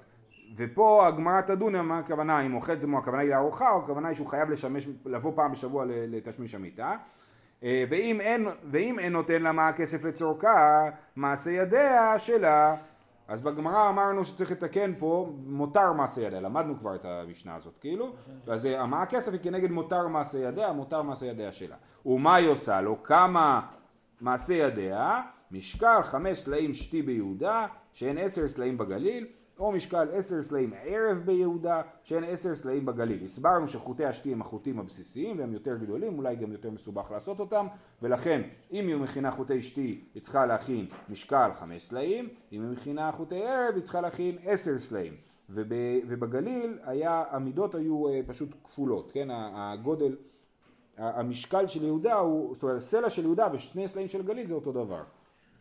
ופה 0.57 1.07
הגמרא 1.07 1.41
תדון 1.41 1.81
מה 1.81 1.99
הכוונה, 1.99 2.41
אם 2.41 2.55
אוכלת 2.55 2.83
עמו 2.83 2.99
הכוונה 2.99 3.23
היא 3.23 3.31
לארוחה, 3.31 3.71
או 3.71 3.79
הכוונה 3.85 4.09
היא 4.09 4.17
שהוא 4.17 4.27
חייב 4.27 4.51
לשמש, 4.51 4.89
לבוא 5.05 5.33
פעם 5.37 5.53
בשבוע 5.53 5.85
לתשמיש 5.89 6.55
המיטה. 6.55 6.97
אה, 7.63 7.85
ואם 7.89 8.21
אין, 8.21 8.47
ואם 8.71 8.99
אין 8.99 9.13
נותן 9.13 9.43
לה 9.43 9.53
מה 9.53 9.69
הכסף 9.69 10.05
לצורכה, 10.05 10.89
מעשה 11.17 11.51
ידיה 11.51 12.19
שלה. 12.19 12.77
אז 13.29 13.43
בגמרא 13.43 13.89
אמרנו 13.89 14.25
שצריך 14.25 14.51
לתקן 14.51 14.93
פה 14.99 15.33
מותר 15.47 15.93
מעשה 15.93 16.21
ידיה, 16.21 16.41
למדנו 16.41 16.79
כבר 16.79 16.95
את 16.95 17.05
המשנה 17.05 17.55
הזאת 17.55 17.79
כאילו, 17.81 18.13
אז 18.47 18.67
אה, 18.67 18.87
מה 18.87 19.03
הכסף 19.03 19.33
היא 19.33 19.41
כנגד 19.41 19.71
מותר 19.71 20.09
מעשה 20.09 20.39
ידיה, 20.39 20.73
מותר 20.73 21.03
מעשה 21.03 21.27
ידיה 21.27 21.53
שלה. 21.53 21.77
ומה 22.07 22.35
היא 22.35 22.49
עושה 22.49 22.81
לו? 22.81 23.03
כמה 23.03 23.61
מעשה 24.21 24.55
ידיה, 24.55 25.21
משקל 25.51 26.03
חמש 26.03 26.39
סלעים 26.39 26.75
שתי 26.75 27.03
ביהודה, 27.03 27.67
שאין 27.97 28.19
עשר 28.19 28.49
סלעים 28.49 28.79
בגליל, 28.79 29.27
או 29.59 29.73
משקל 29.73 30.09
עשר 30.13 30.43
סלעים 30.43 30.73
ערב 30.83 31.23
ביהודה, 31.25 31.83
שאין 32.03 32.25
עשר 32.25 32.55
סלעים 32.55 32.87
בגליל. 32.87 33.25
הסברנו 33.25 33.69
שחוטי 33.69 34.05
השתי 34.05 34.33
הם 34.33 34.41
החוטים 34.41 34.79
הבסיסיים 34.79 35.39
והם 35.39 35.53
יותר 35.53 35.77
גדולים, 35.77 36.19
אולי 36.19 36.37
גם 36.37 36.53
יותר 36.53 36.71
מסובך 36.71 37.11
לעשות 37.11 37.41
אותם, 37.41 37.67
ולכן 38.03 38.43
אם 38.73 38.87
היא 38.87 38.97
מכינה 38.97 39.31
חוטי 39.31 39.63
שתי 39.63 40.05
היא 40.15 40.23
צריכה 40.23 40.47
להכין 40.47 40.87
משקל 41.09 41.51
חמש 41.55 41.83
סלעים, 41.83 42.29
אם 42.53 42.63
היא 42.63 42.71
מכינה 42.71 43.13
חוטי 43.13 43.43
ערב 43.43 43.75
היא 43.75 43.83
צריכה 43.83 44.01
להכין 44.01 44.39
עשר 44.45 44.79
סלעים. 44.79 45.15
וב, 45.51 45.73
ובגליל 46.09 46.79
היה, 46.83 47.25
המידות 47.31 47.75
היו 47.75 48.09
אה, 48.09 48.21
פשוט 48.27 48.49
כפולות, 48.65 49.13
כן? 49.13 49.29
הגודל, 49.33 50.17
המשקל 50.97 51.67
של 51.67 51.85
יהודה 51.85 52.15
הוא, 52.15 52.55
זאת 52.55 52.63
אומרת 52.63 52.77
הסלע 52.77 53.11
של 53.11 53.23
יהודה 53.23 53.49
ושני 53.53 53.89
סלעים 53.89 54.09
של 54.09 54.23
גליל 54.23 54.47
זה 54.47 54.55
אותו 54.55 54.73
דבר. 54.73 55.03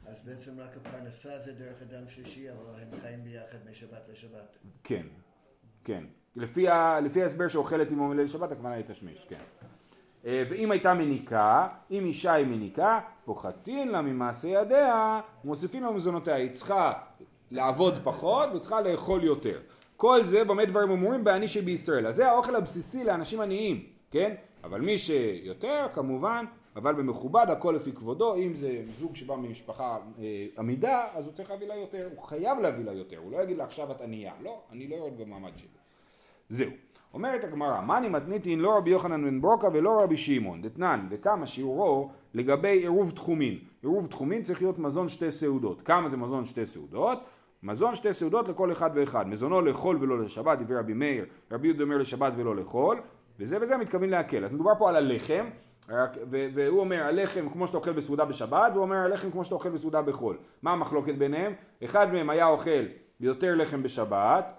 אז 0.08 0.24
בעצם 0.26 0.52
רק 0.60 0.78
הפרנסה 0.78 1.40
זה 1.40 1.54
דרך 1.54 1.82
אדם 1.82 2.10
שלישי, 2.10 2.52
אבל 2.52 2.82
הם 2.82 3.00
חיים 3.02 3.24
ביחד 3.24 3.58
משבת 3.72 4.02
לשבת. 4.12 4.58
כן, 4.84 5.06
כן. 5.84 6.04
לפי, 6.36 6.70
ה, 6.70 7.00
לפי 7.00 7.24
ההסבר 7.24 7.48
שאוכלת 7.48 7.92
עמו 7.92 8.08
מליל 8.08 8.28
שבת, 8.28 8.52
הכוונה 8.52 8.76
היא 8.76 8.84
תשמיש, 8.88 9.26
כן. 9.30 9.40
אה, 10.26 10.44
ואם 10.50 10.72
הייתה 10.72 10.94
מניקה, 10.94 11.68
אם 11.92 12.06
אישה 12.06 12.34
היא 12.34 12.46
מניקה, 12.46 13.00
פוחתין 13.26 13.88
לה 13.88 14.02
ממעשה 14.02 14.48
ידיה, 14.48 15.22
מוסיפים 15.44 15.84
לה 15.84 15.92
מזונותיה. 15.92 16.36
היא 16.36 16.52
צריכה 16.52 16.94
לעבוד 17.52 17.94
פחות 18.04 18.50
והיא 18.50 18.62
צריכה 18.62 18.82
לאכול 18.82 19.24
יותר. 19.24 19.60
כל 19.98 20.24
זה 20.24 20.44
במה 20.44 20.66
דברים 20.66 20.92
אמורים 20.92 21.24
בעני 21.24 21.48
שבישראל. 21.48 22.08
אז 22.08 22.16
זה 22.16 22.28
האוכל 22.30 22.56
הבסיסי 22.56 23.04
לאנשים 23.04 23.42
עניים, 23.42 23.86
כן? 24.12 24.36
אבל 24.64 24.82
מי 24.82 24.98
שיותר, 24.98 25.88
כמובן, 25.94 26.46
אבל 26.76 26.94
במכובד, 26.94 27.46
הכל 27.50 27.74
לפי 27.76 27.92
כבודו. 27.92 28.36
אם 28.36 28.54
זה 28.54 28.84
זוג 28.92 29.16
שבא 29.16 29.36
ממשפחה 29.36 29.98
אה, 30.20 30.46
עמידה, 30.58 31.08
אז 31.14 31.26
הוא 31.26 31.34
צריך 31.34 31.52
להביא 31.52 31.68
לה 31.68 31.76
יותר. 31.76 32.10
הוא 32.16 32.24
חייב 32.24 32.60
להביא 32.60 32.86
לה 32.86 32.94
יותר. 32.94 33.18
הוא 33.18 33.32
לא 33.32 33.38
יגיד 33.38 33.58
לה 33.58 33.64
עכשיו 33.64 33.92
את 33.92 34.02
ענייה. 34.02 34.34
לא, 34.44 34.62
אני 34.72 34.88
לא 34.88 34.96
יורד 34.96 35.18
במעמד 35.18 35.52
שלי. 35.58 35.68
זהו. 36.50 36.72
אומרת 37.14 37.44
הגמרא, 37.44 37.82
מאני 37.82 38.10
מתניתין 38.10 38.60
לא 38.60 38.78
רבי 38.78 38.90
יוחנן 38.90 39.26
בן 39.26 39.42
ברוקה 39.42 39.68
ולא 39.74 39.90
רבי 40.04 40.18
שמעון, 40.18 40.62
דתנן, 40.62 41.08
וכמה 41.10 41.48
שיעורו 41.48 42.10
לגבי 42.34 42.68
עירוב 42.68 43.12
תחומין. 43.12 43.60
עירוב 43.84 44.08
תחומין 44.08 44.44
צריך 44.44 44.62
להיות 44.62 44.80
מזון 44.80 45.10
שתי 45.10 45.32
סעודות. 45.32 45.82
כמה 45.82 46.10
זה 46.10 46.18
מזון 46.18 46.46
שתי 46.46 46.66
סעודות? 46.66 47.20
מזון 47.64 47.96
שתי 47.96 48.14
סעודות 48.14 48.50
לכל 48.50 48.72
אחד 48.72 48.90
ואחד. 48.96 49.28
מזונו 49.28 49.62
לאכול 49.62 49.98
ולא 50.02 50.20
לשבת, 50.20 50.60
דברי 50.60 50.78
רבי 50.78 50.94
מאיר, 50.94 51.26
רבי 51.52 51.68
יהודה 51.68 51.84
אומר 51.84 51.98
לשבת 51.98 52.34
ולא 52.36 52.56
לאכול, 52.56 53.02
וזה 53.40 53.58
וזה 53.62 53.78
מתכוון 53.78 54.10
להקל. 54.10 54.46
אז 54.46 54.54
מדובר 54.54 54.72
פה 54.80 54.90
על 54.90 54.96
הלחם, 54.96 55.46
והוא 56.30 56.80
אומר 56.80 57.04
הלחם 57.04 57.50
כמו 57.50 57.68
שאתה 57.68 57.78
אוכל 57.78 57.92
בסעודה 57.92 58.26
בשבת, 58.26 58.72
והוא 58.72 58.82
אומר 58.82 58.96
הלחם 58.96 59.32
כמו 59.32 59.44
שאתה 59.44 59.56
אוכל 59.56 59.70
בסעודה 59.70 60.02
בחול. 60.02 60.38
מה 60.62 60.72
המחלוקת 60.72 61.16
ביניהם? 61.16 61.54
אחד 61.86 62.14
מהם 62.14 62.30
היה 62.30 62.48
אוכל 62.48 62.86
יותר 63.20 63.56
לחם 63.56 63.84
בשבת, 63.84 64.54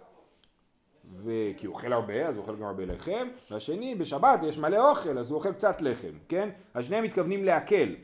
וכי 1.22 1.66
הוא 1.66 1.74
אוכל 1.74 1.92
הרבה, 1.92 2.28
אז 2.28 2.36
הוא 2.36 2.42
אוכל 2.42 2.56
גם 2.56 2.62
הרבה 2.62 2.84
לחם, 2.84 3.28
והשני 3.50 3.94
בשבת 3.94 4.40
יש 4.42 4.58
מלא 4.58 4.90
אוכל, 4.90 5.18
אז 5.18 5.30
הוא 5.30 5.36
אוכל 5.36 5.52
קצת 5.52 5.82
לחם, 5.82 6.12
כן? 6.28 6.48
אז 6.74 6.84
שניהם 6.84 7.04
מתכוונים 7.04 7.44
להקל. 7.44 7.94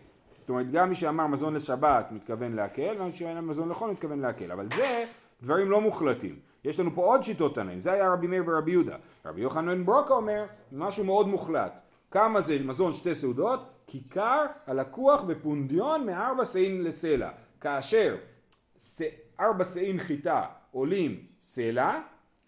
זאת 0.41 0.49
אומרת, 0.49 0.71
גם 0.71 0.89
מי 0.89 0.95
שאמר 0.95 1.27
מזון 1.27 1.55
לשבת 1.55 2.07
מתכוון 2.11 2.53
להקל, 2.53 2.95
גם 2.99 3.07
מי 3.07 3.13
שאמר 3.13 3.41
מזון 3.41 3.69
לחול 3.69 3.91
מתכוון 3.91 4.21
להקל. 4.21 4.53
אבל 4.53 4.69
זה 4.77 5.05
דברים 5.43 5.71
לא 5.71 5.81
מוחלטים. 5.81 6.37
יש 6.65 6.81
לנו 6.81 6.91
פה 6.95 7.05
עוד 7.05 7.23
שיטות 7.23 7.55
תנאים, 7.55 7.81
זה 7.81 7.93
היה 7.93 8.13
רבי 8.13 8.27
מאיר 8.27 8.43
ורבי 8.47 8.71
יהודה. 8.71 8.97
רבי 9.27 9.41
יוחנן 9.41 9.85
ברוקה 9.85 10.15
אומר 10.15 10.45
משהו 10.73 11.05
מאוד 11.05 11.29
מוחלט. 11.29 11.81
כמה 12.13 12.41
זה 12.41 12.59
מזון 12.65 12.93
שתי 12.93 13.15
סעודות? 13.15 13.61
כיכר 13.87 14.47
הלקוח 14.67 15.23
בפונדיון 15.23 16.07
מארבע 16.07 16.45
שאים 16.45 16.83
לסלע. 16.83 17.31
כאשר 17.61 18.17
ארבע 19.41 19.65
שאים 19.65 19.99
חיטה 19.99 20.45
עולים 20.73 21.27
סלע, 21.43 22.01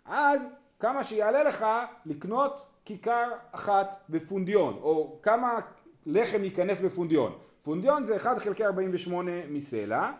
אז 0.05 0.43
כמה 0.81 1.03
שיעלה 1.03 1.45
לך 1.45 1.67
לקנות 2.07 2.67
כיכר 2.85 3.31
אחת 3.53 3.97
בפונדיון, 4.09 4.79
או 4.83 5.19
כמה 5.23 5.59
לחם 6.07 6.45
ייכנס 6.45 6.81
בפונדיון. 6.81 7.39
פונדיון 7.63 8.05
זה 8.05 8.17
1 8.17 8.39
חלקי 8.39 8.65
48 8.65 9.31
מסלע, 9.49 10.11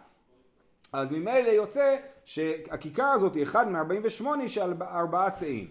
אז 0.93 1.13
ממילא 1.13 1.49
יוצא 1.49 1.97
שהכיכר 2.25 3.05
הזאת 3.05 3.35
היא 3.35 3.43
1 3.45 3.67
מ-48 3.67 4.49
של 4.49 4.83
ארבעה 4.83 5.31
שאים. 5.31 5.69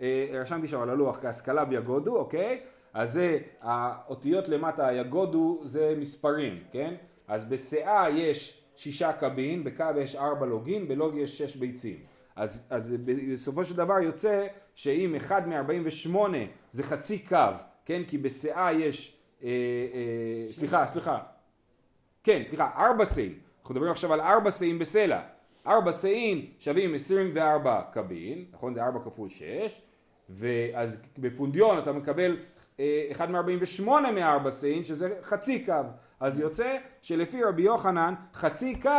אה, 0.00 0.28
רשמתי 0.32 0.68
שם 0.68 0.80
על 0.80 0.90
הלוח 0.90 1.18
כהשכלה 1.22 1.64
ביגודו, 1.64 2.16
אוקיי? 2.16 2.60
אז 2.96 3.12
זה 3.12 3.38
האותיות 3.60 4.48
למטה 4.48 4.88
היגודו 4.88 5.60
זה 5.64 5.94
מספרים, 5.98 6.58
כן? 6.72 6.94
אז 7.28 7.44
בשאה 7.44 8.10
יש 8.10 8.62
שישה 8.76 9.12
קבין, 9.12 9.64
בקו 9.64 9.84
יש 10.00 10.16
ארבע 10.16 10.46
לוגין, 10.46 10.88
בלוג 10.88 11.14
יש 11.16 11.38
שש 11.38 11.56
ביצים. 11.56 11.96
אז, 12.36 12.66
אז 12.70 12.94
בסופו 13.04 13.64
של 13.64 13.76
דבר 13.76 13.98
יוצא 13.98 14.46
שאם 14.74 15.14
אחד 15.14 15.48
מ-48 15.48 16.16
זה 16.72 16.82
חצי 16.82 17.18
קו, 17.18 17.36
כן? 17.84 18.02
כי 18.08 18.18
בשאה 18.18 18.72
יש, 18.72 19.18
אה, 19.42 19.48
אה, 19.48 20.52
סליחה, 20.52 20.86
סליחה, 20.86 21.18
כן, 22.24 22.42
סליחה, 22.48 22.70
ארבע 22.76 23.06
שאים. 23.06 23.38
אנחנו 23.60 23.74
מדברים 23.74 23.92
עכשיו 23.92 24.12
על 24.12 24.20
ארבע 24.20 24.50
שאים 24.50 24.78
בסלע. 24.78 25.20
ארבע 25.66 25.92
שאים 25.92 26.46
שווים 26.58 26.94
24 26.94 27.82
קבין, 27.92 28.44
נכון? 28.52 28.74
זה 28.74 28.84
ארבע 28.84 28.98
כפול 29.04 29.28
שש, 29.28 29.80
ואז 30.30 31.00
בפונדיון 31.18 31.78
אתה 31.78 31.92
מקבל 31.92 32.36
1 33.12 33.28
מ-48 33.28 33.90
מארבע 34.14 34.50
שאים, 34.50 34.84
שזה 34.84 35.18
חצי 35.22 35.66
קו. 35.66 35.72
אז 36.20 36.40
יוצא 36.40 36.78
שלפי 37.02 37.44
רבי 37.44 37.62
יוחנן, 37.62 38.14
חצי 38.34 38.80
קו 38.80 38.90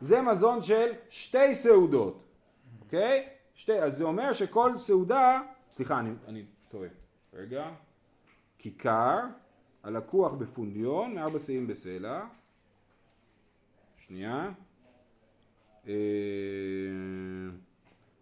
זה 0.00 0.22
מזון 0.22 0.62
של 0.62 0.92
שתי 1.08 1.54
סעודות, 1.54 2.24
אוקיי? 2.80 3.28
שתי, 3.54 3.82
אז 3.82 3.96
זה 3.96 4.04
אומר 4.04 4.32
שכל 4.32 4.78
סעודה, 4.78 5.40
סליחה, 5.72 5.98
אני, 5.98 6.10
אני 6.28 6.44
טועה, 6.68 6.88
רגע, 7.32 7.70
כיכר, 8.58 9.18
הלקוח 9.82 10.32
בפונדיון, 10.32 11.14
מארבע 11.14 11.38
שאים 11.38 11.66
בסלע, 11.66 12.24
שנייה. 13.96 14.50
אה, 15.86 15.92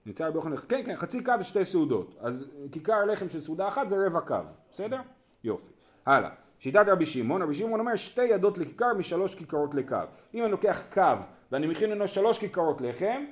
נמצא 0.06 0.28
רבי 0.28 0.38
יוחנן, 0.38 0.56
כן 0.68 0.82
כן, 0.86 0.96
חצי 0.96 1.24
קו 1.24 1.32
ושתי 1.40 1.64
סעודות. 1.64 2.14
אז 2.20 2.50
כיכר 2.72 3.04
לחם 3.04 3.30
של 3.30 3.40
סעודה 3.40 3.68
אחת 3.68 3.88
זה 3.88 3.96
רבע 4.06 4.20
קו, 4.20 4.36
בסדר? 4.70 5.00
יופי. 5.44 5.72
הלאה. 6.06 6.30
שיטת 6.58 6.84
רבי 6.88 7.06
שמעון, 7.06 7.42
רבי 7.42 7.54
שמעון 7.54 7.80
אומר 7.80 7.96
שתי 7.96 8.24
ידות 8.24 8.58
לכיכר 8.58 8.94
משלוש 8.94 9.34
כיכרות 9.34 9.74
לקו. 9.74 9.96
אם 10.34 10.42
אני 10.42 10.52
לוקח 10.52 10.82
קו 10.92 11.16
ואני 11.52 11.66
מכין 11.66 11.90
ממנו 11.90 12.08
שלוש 12.08 12.38
כיכרות 12.38 12.80
לחם, 12.80 13.24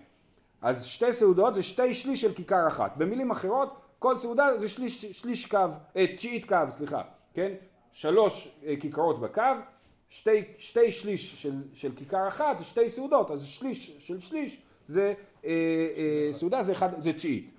אז 0.62 0.85
שתי 0.85 1.12
סעודות 1.12 1.54
זה 1.54 1.62
שתי 1.62 1.94
שליש 1.94 2.20
של 2.20 2.35
כיכר 2.35 2.68
אחת. 2.68 2.96
במילים 2.96 3.30
אחרות, 3.30 3.76
כל 3.98 4.18
סעודה 4.18 4.59
זה 4.59 4.68
שליש, 4.68 5.04
שליש 5.04 5.46
קו, 5.46 5.59
אה, 5.96 6.16
תשיעית 6.16 6.48
קו, 6.48 6.56
סליחה, 6.70 7.02
כן? 7.35 7.52
שלוש 7.92 8.59
אה, 8.66 8.74
כיכרות 8.80 9.20
בקו, 9.20 9.42
שתי, 10.09 10.44
שתי 10.59 10.92
שליש 10.92 11.42
של, 11.42 11.54
של 11.74 11.92
כיכר 11.96 12.28
אחת 12.28 12.59
זה 12.59 12.64
שתי 12.64 12.88
סעודות, 12.88 13.30
אז 13.30 13.44
שליש 13.44 13.96
של 13.98 14.20
שליש 14.20 14.62
זה 14.87 15.14
אה, 15.44 15.50
אה, 15.96 16.33
סעודה 16.33 16.62
זה, 16.62 16.72
אחד, 16.72 17.00
זה 17.00 17.12
תשיעית. 17.12 17.50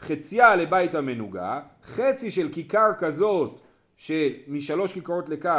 חציה 0.00 0.56
לבית 0.56 0.94
המנוגה, 0.94 1.60
חצי 1.84 2.30
של 2.30 2.52
כיכר 2.52 2.90
כזאת 2.98 3.58
שמשלוש 3.96 4.92
כיכרות 4.92 5.28
לקו 5.28 5.50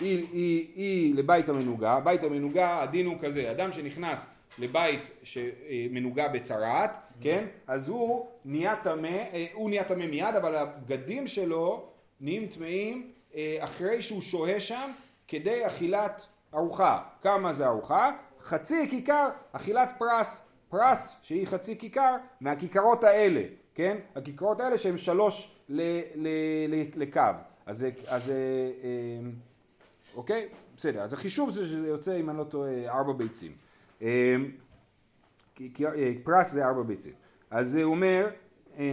היא, 0.00 0.26
היא, 0.32 0.66
היא 0.74 1.14
לבית 1.14 1.48
המנוגה, 1.48 2.00
בית 2.00 2.22
המנוגה 2.22 2.82
הדין 2.82 3.06
הוא 3.06 3.16
כזה, 3.20 3.50
אדם 3.50 3.72
שנכנס 3.72 4.26
לבית 4.58 5.00
שמנוגה 5.22 6.28
בצרעת, 6.28 6.98
כן, 7.20 7.44
אז 7.66 7.88
הוא 7.88 8.26
נהיה 8.44 8.76
טמא, 8.76 9.06
אה, 9.06 9.46
הוא 9.52 9.68
נהיה 9.68 9.84
טמא 9.84 10.06
מיד, 10.06 10.34
אבל 10.34 10.54
הבגדים 10.54 11.26
שלו 11.26 11.88
נהיים 12.20 12.46
טמאים 12.46 13.10
אחרי 13.60 14.02
שהוא 14.02 14.22
שוהה 14.22 14.60
שם 14.60 14.90
כדי 15.28 15.66
אכילת 15.66 16.26
ארוחה. 16.54 17.02
כמה 17.22 17.52
זה 17.52 17.66
ארוחה? 17.66 18.10
חצי 18.40 18.86
כיכר 18.90 19.28
אכילת 19.52 19.92
פרס, 19.98 20.47
פרס 20.68 21.16
שהיא 21.22 21.46
חצי 21.46 21.78
כיכר 21.78 22.16
מהכיכרות 22.40 23.04
האלה, 23.04 23.42
כן? 23.74 23.96
הכיכרות 24.16 24.60
האלה 24.60 24.78
שהן 24.78 24.96
שלוש 24.96 25.56
ל, 25.68 25.80
ל, 26.14 26.28
ל, 26.68 26.82
לקו. 26.96 27.20
אז 27.66 27.86
אז 28.06 28.30
אה, 28.30 29.30
אוקיי? 30.16 30.48
בסדר, 30.76 31.02
אז 31.02 31.12
החישוב 31.12 31.50
זה 31.50 31.66
שזה 31.66 31.88
יוצא, 31.88 32.20
אם 32.20 32.30
אני 32.30 32.38
לא 32.38 32.44
טועה, 32.44 32.70
ארבע 32.88 33.12
ביצים. 33.12 33.52
כי- 35.54 35.86
אה, 35.86 36.12
פרס 36.24 36.50
זה 36.52 36.66
ארבע 36.66 36.82
ביצים. 36.82 37.12
אז 37.50 37.76
הוא 37.76 37.84
אומר, 37.84 38.28
אה, 38.78 38.84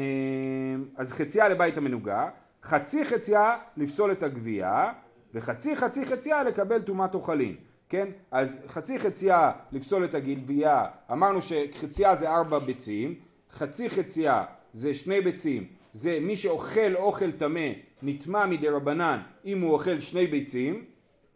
אז 0.96 1.12
חציה 1.12 1.50
לבית 1.50 1.78
המנוגה, 1.78 2.30
חצי 2.64 3.06
חציה 3.06 3.58
לפסול 3.78 4.12
את 4.12 4.24
הגבייה, 4.24 4.92
וחצי 5.34 5.76
חצי 5.76 6.06
חציה 6.06 6.44
לקבל 6.44 6.82
טומאת 6.82 7.16
אוכלים, 7.16 7.56
כן? 7.90 8.08
אז 8.32 8.60
חצי 8.68 9.00
חציה 9.00 9.52
לפסול 9.72 10.06
את 10.06 10.14
הגלבייה, 10.14 10.86
אמרנו 11.12 11.40
שחציה 11.42 12.16
זה 12.16 12.30
ארבע 12.30 12.60
ביצים, 12.60 13.16
חצי 13.52 13.90
חציה 13.90 14.44
זה 14.74 14.94
שני 14.94 15.22
ביצים, 15.22 15.68
זה 15.94 16.18
מי 16.22 16.36
שאוכל 16.36 16.96
אוכל 16.96 17.32
טמא 17.32 17.70
נטמע 18.04 18.46
מדי 18.46 18.70
רבנן 18.70 19.20
אם 19.46 19.62
הוא 19.62 19.74
אוכל 19.74 20.00
שני 20.00 20.28
ביצים, 20.28 20.86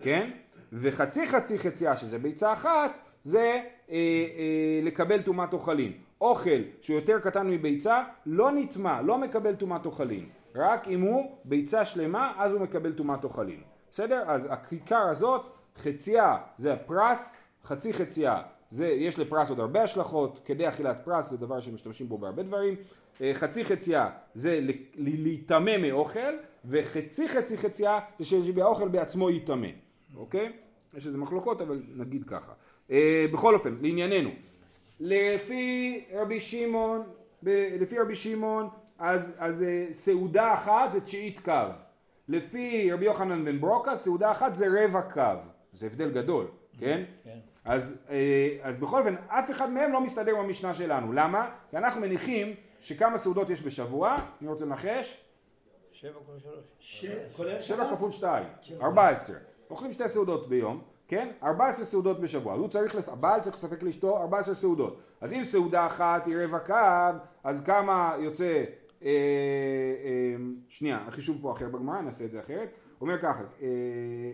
כן? 0.02 0.30
וחצי 0.74 1.28
חצי 1.28 1.60
חציה 1.60 1.98
שזה 1.98 2.18
ביצה 2.20 2.54
אחת 2.54 3.00
זה 3.24 3.40
אה, 3.40 3.96
אה, 3.96 4.80
לקבל 4.84 5.22
טומאת 5.22 5.54
אוכלים. 5.54 5.92
אוכל 6.22 6.62
שהוא 6.82 6.96
יותר 6.96 7.20
קטן 7.20 7.50
מביצה 7.50 8.04
לא 8.26 8.52
נטמע, 8.52 9.02
לא 9.02 9.18
מקבל 9.18 9.56
טומאת 9.56 9.86
אוכלים. 9.86 10.30
רק 10.56 10.88
אם 10.88 11.02
הוא 11.02 11.36
ביצה 11.46 11.86
שלמה 11.86 12.34
אז 12.38 12.54
הוא 12.54 12.62
מקבל 12.62 12.92
טומאת 12.92 13.24
אוכלים. 13.24 13.62
בסדר? 13.92 14.24
אז 14.28 14.48
הכיכר 14.52 15.10
הזאת, 15.10 15.42
חציה 15.80 16.38
זה 16.58 16.74
הפרס, 16.74 17.36
חצי 17.64 17.94
חציה 17.94 18.42
זה, 18.70 18.88
יש 18.88 19.20
לפרס 19.20 19.50
עוד 19.50 19.60
הרבה 19.60 19.84
השלכות, 19.84 20.40
כדי 20.46 20.70
אכילת 20.70 21.02
פרס 21.06 21.30
זה 21.30 21.38
דבר 21.38 21.60
שמשתמשים 21.60 22.10
בו 22.10 22.18
בהרבה 22.18 22.44
דברים. 22.44 22.76
אה, 23.22 23.32
חצי 23.34 23.66
חציה 23.66 24.10
זה 24.34 24.60
להיטמא 24.96 25.78
מאוכל, 25.78 26.34
וחצי 26.66 27.30
חצי 27.30 27.58
חציה 27.58 28.00
זה 28.20 28.26
שהאוכל 28.26 28.88
בעצמו 28.88 29.30
ייטמא, 29.30 29.68
אוקיי? 30.16 30.52
יש 30.94 31.08
איזה 31.08 31.18
מחלוקות 31.18 31.62
אבל 31.62 31.82
נגיד 31.96 32.24
ככה. 32.28 32.54
אה, 32.92 33.26
בכל 33.34 33.54
אופן, 33.54 33.76
לענייננו. 33.82 34.30
לפי 35.00 36.04
רבי 36.14 36.40
שמעון, 36.40 37.04
לפי 37.80 38.00
רבי 38.00 38.16
שמעון, 38.16 38.70
אז, 39.00 39.36
אז 39.38 39.64
אה, 39.64 39.86
סעודה 39.92 40.54
אחת 40.54 40.92
זה 40.92 41.02
תשיעית 41.02 41.40
קו. 41.40 41.54
לפי 42.28 42.92
רבי 42.92 43.06
יוחנן 43.06 43.46
בן 43.46 43.62
ברוקה, 43.62 43.98
סעודה 43.98 44.32
אחת 44.32 44.56
זה 44.56 44.66
רבע 44.84 45.02
קו. 45.02 45.22
זה 45.74 45.86
הבדל 45.88 46.12
גדול, 46.12 46.48
כן? 46.80 47.04
כן. 47.24 47.40
אז, 47.66 47.98
אה, 48.10 48.58
אז 48.62 48.76
בכל 48.76 49.00
אופן, 49.00 49.16
אף 49.28 49.52
אחד 49.52 49.70
מהם 49.70 49.94
לא 49.94 50.02
מסתדר 50.02 50.32
עם 50.32 50.46
המשנה 50.46 50.74
שלנו. 50.74 51.14
למה? 51.14 51.50
כי 51.70 51.78
אנחנו 51.78 52.02
מניחים 52.02 52.56
שכמה 52.80 53.18
סעודות 53.18 53.50
יש 53.50 53.62
בשבוע, 53.62 54.18
אני 54.42 54.50
רוצה 54.50 54.66
לנחש? 54.66 55.22
שבע 55.92 56.20
כל 56.26 56.40
שלוש. 56.40 57.66
שבע? 57.68 57.92
כפול 57.92 58.12
שתיים, 58.12 58.48
ארבע 58.82 59.08
עשרה. 59.08 59.38
אוכלים 59.70 59.92
שתי 59.92 60.08
סעודות 60.08 60.50
ביום, 60.50 60.82
כן? 61.08 61.32
ארבע 61.44 61.68
עשרה 61.68 61.86
סעודות 61.86 62.20
בשבוע. 62.20 62.54
הוא 62.54 62.68
צריך, 62.68 62.96
לס... 62.96 63.10
הבעל 63.10 63.42
צריך 63.42 63.56
לספק 63.56 63.84
לאשתו 63.84 64.18
ארבע 64.18 64.40
עשרה 64.40 64.56
סעודות. 64.56 65.00
אז 65.22 65.34
אם 65.34 65.44
סעודה 65.44 65.86
אחת 65.86 66.26
היא 66.26 66.38
רבע 66.38 66.60
קו, 66.60 67.20
אז 67.44 67.64
כמה 67.64 68.16
יוצא... 68.20 68.64
אה, 69.04 69.08
אה, 69.08 70.36
שנייה, 70.68 71.00
החישוב 71.08 71.38
פה 71.42 71.52
אחר 71.52 71.70
בגמרא, 71.70 72.02
נעשה 72.02 72.26
את 72.26 72.32
זה 72.32 72.40
אחרת. 72.40 72.70
אומר 73.02 73.18
ככה, 73.18 73.44
אה, 73.62 73.68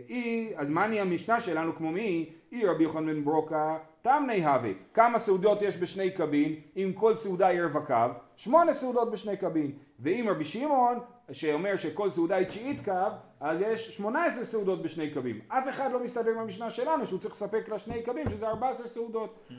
היא, 0.07 0.53
אז 0.57 0.69
מה 0.69 0.87
נהיה 0.87 1.01
המשנה 1.01 1.39
שלנו 1.39 1.75
כמו 1.75 1.91
מי? 1.91 2.29
היא 2.51 2.67
רבי 2.67 2.83
יוחנן 2.83 3.05
בן 3.05 3.25
ברוקה, 3.25 3.77
תמני 4.01 4.45
הווה. 4.45 4.71
כמה 4.93 5.19
סעודות 5.19 5.61
יש 5.61 5.77
בשני 5.77 6.11
קבין? 6.11 6.55
אם 6.77 6.91
כל 6.95 7.15
סעודה 7.15 7.47
היא 7.47 7.61
רבע 7.61 7.79
קו, 7.79 8.13
שמונה 8.35 8.73
סעודות 8.73 9.11
בשני 9.11 9.37
קבין. 9.37 9.71
ואם 9.99 10.27
רבי 10.29 10.45
שמעון, 10.45 10.99
שאומר 11.31 11.75
שכל 11.75 12.09
סעודה 12.09 12.35
היא 12.35 12.47
תשיעית 12.47 12.85
קו, 12.85 12.91
אז 13.39 13.61
יש 13.61 13.97
18 13.97 14.45
סעודות 14.45 14.83
בשני 14.83 15.09
קבים. 15.09 15.39
אף 15.47 15.69
אחד 15.69 15.91
לא 15.91 16.03
מסתדר 16.03 16.31
עם 16.31 16.37
המשנה 16.37 16.69
שלנו 16.69 17.07
שהוא 17.07 17.19
צריך 17.19 17.33
לספק 17.33 17.69
לה 17.69 17.79
שני 17.79 18.03
קבים, 18.03 18.29
שזה 18.29 18.47
14 18.47 18.87
סעודות. 18.87 19.49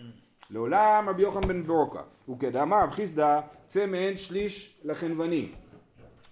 לעולם 0.50 1.08
רבי 1.08 1.22
יוחנן 1.22 1.48
בן 1.48 1.62
ברוקה, 1.62 2.00
וכדאמר 2.28 2.82
רב 2.82 2.90
חיסדא, 2.90 3.40
צא 3.66 3.86
מהן 3.86 4.16
שליש 4.16 4.80
לחנווני. 4.84 5.52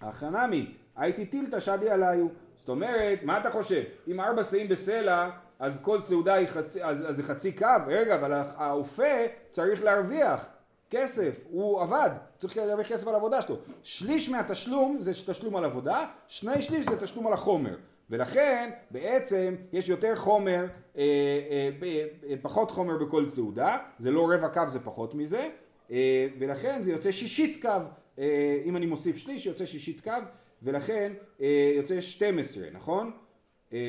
החנמי, 0.01 0.71
הייתי 0.95 1.25
טילתא 1.25 1.59
שדי 1.59 1.89
עליו. 1.89 2.27
זאת 2.65 2.69
אומרת, 2.69 3.23
מה 3.23 3.39
אתה 3.39 3.51
חושב? 3.51 3.81
אם 4.07 4.19
ארבע 4.19 4.43
שאים 4.43 4.67
בסלע 4.67 5.29
אז 5.59 5.79
כל 5.81 5.99
סעודה 5.99 6.33
היא 6.33 6.47
חצי, 6.47 6.83
אז, 6.83 7.09
אז 7.09 7.15
זה 7.15 7.23
חצי 7.23 7.51
קו, 7.51 7.67
רגע, 7.87 8.15
אבל 8.15 8.33
האופה 8.33 9.13
צריך 9.49 9.83
להרוויח 9.83 10.45
כסף, 10.89 11.43
הוא 11.49 11.81
עבד, 11.81 12.09
צריך 12.37 12.57
להרוויח 12.57 12.87
כסף 12.87 13.07
על 13.07 13.13
העבודה 13.13 13.41
שלו. 13.41 13.55
שליש 13.83 14.29
מהתשלום 14.29 14.97
זה 14.99 15.11
תשלום 15.11 15.55
על 15.55 15.65
עבודה, 15.65 16.05
שני 16.27 16.61
שליש 16.61 16.85
זה 16.85 16.97
תשלום 16.99 17.27
על 17.27 17.33
החומר. 17.33 17.75
ולכן 18.09 18.69
בעצם 18.91 19.55
יש 19.73 19.89
יותר 19.89 20.15
חומר, 20.15 20.65
אה, 20.97 21.01
אה, 21.01 21.69
אה, 22.29 22.35
פחות 22.41 22.71
חומר 22.71 22.97
בכל 22.97 23.27
סעודה, 23.27 23.77
זה 23.97 24.11
לא 24.11 24.29
רבע 24.33 24.47
קו 24.47 24.61
זה 24.67 24.79
פחות 24.79 25.15
מזה, 25.15 25.49
אה, 25.91 26.27
ולכן 26.39 26.83
זה 26.83 26.91
יוצא 26.91 27.11
שישית 27.11 27.61
קו, 27.61 27.69
אה, 28.19 28.61
אם 28.65 28.75
אני 28.75 28.85
מוסיף 28.85 29.17
שליש 29.17 29.45
יוצא 29.45 29.65
שישית 29.65 30.03
קו, 30.03 30.11
ולכן 30.65 31.13
אה, 31.41 31.71
יוצא 31.75 32.01
12, 32.01 32.63
נכון? 32.73 33.11
אה, 33.73 33.79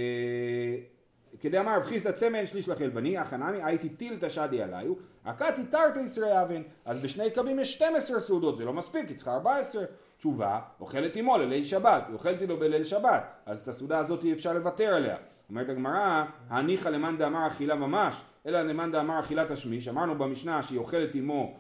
כדאמר 1.41 1.77
רב 1.77 1.83
חיסדא 1.83 2.13
צמא 2.13 2.47
שליש 2.47 2.69
לחלבני, 2.69 3.19
הכנמי 3.19 3.63
הייתי 3.63 3.89
טילתא 3.89 4.29
שדי 4.29 4.63
עליו, 4.63 4.95
הכתי 5.25 5.63
תרתי 5.71 6.01
ישרי 6.01 6.43
אבן, 6.43 6.63
אז 6.85 6.99
בשני 6.99 7.31
קבים 7.31 7.59
יש 7.59 7.75
12 7.75 8.21
סעודות, 8.21 8.57
זה 8.57 8.65
לא 8.65 8.73
מספיק, 8.73 9.09
היא 9.09 9.17
צריכה 9.17 9.35
14. 9.35 9.85
תשובה, 10.19 10.61
אוכלת 10.81 11.17
עמו 11.17 11.39
לליל 11.39 11.65
שבת, 11.65 12.03
היא 12.07 12.15
אוכלת 12.15 12.43
איתו 12.43 12.57
בליל 12.57 12.85
שבת, 12.85 13.25
אז 13.47 13.61
את 13.61 13.69
הסעודה 13.69 13.99
הזאת 13.99 14.25
אי 14.25 14.33
אפשר 14.33 14.53
לוותר 14.53 14.95
עליה. 14.95 15.17
אומרת 15.51 15.69
הגמרא, 15.69 16.25
הניחא 16.49 16.89
למאן 16.89 17.19
דאמר 17.19 17.47
אכילה 17.47 17.75
ממש, 17.75 18.23
אלא 18.47 18.63
למאן 18.63 18.93
דאמר 18.93 19.21
אכילת 19.21 19.53
תשמיש, 19.53 19.89
אמרנו 19.89 20.19
במשנה 20.19 20.63
שהיא 20.63 20.79
אוכלת 20.79 21.15
עמו 21.15 21.57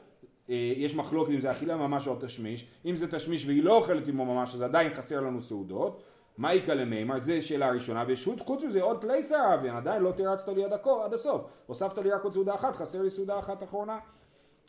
יש 0.48 0.94
מחלוקת 0.94 1.30
אם 1.30 1.40
זה 1.40 1.52
אכילה 1.52 1.76
ממש 1.76 2.08
או 2.08 2.16
תשמיש, 2.20 2.66
אם 2.84 2.94
זה 2.94 3.06
תשמיש 3.06 3.46
והיא 3.46 3.62
לא 3.62 3.76
אוכלת 3.76 4.08
עמו 4.08 4.24
ממש 4.24 4.54
אז 4.54 4.62
עדיין 4.62 4.94
חסר 4.94 5.20
לנו 5.20 5.42
סעודות, 5.42 6.02
מה 6.38 6.54
יקא 6.54 6.72
למימר? 6.72 7.18
זה 7.18 7.40
שאלה 7.40 7.70
ראשונה, 7.70 8.04
וחוץ 8.08 8.62
מזה 8.62 8.82
עוד 8.82 9.00
תלייסר 9.00 9.54
אביין, 9.54 9.76
עדיין 9.76 10.02
לא 10.02 10.12
תירצת 10.12 10.48
לי 10.48 10.64
עד, 10.64 10.72
הכו, 10.72 11.02
עד 11.02 11.14
הסוף, 11.14 11.44
הוספת 11.66 11.98
לי 11.98 12.10
רק 12.10 12.24
עוד 12.24 12.32
סעודה 12.32 12.54
אחת, 12.54 12.76
חסר 12.76 13.02
לי 13.02 13.10
סעודה 13.10 13.38
אחת 13.38 13.62
אחרונה. 13.62 13.98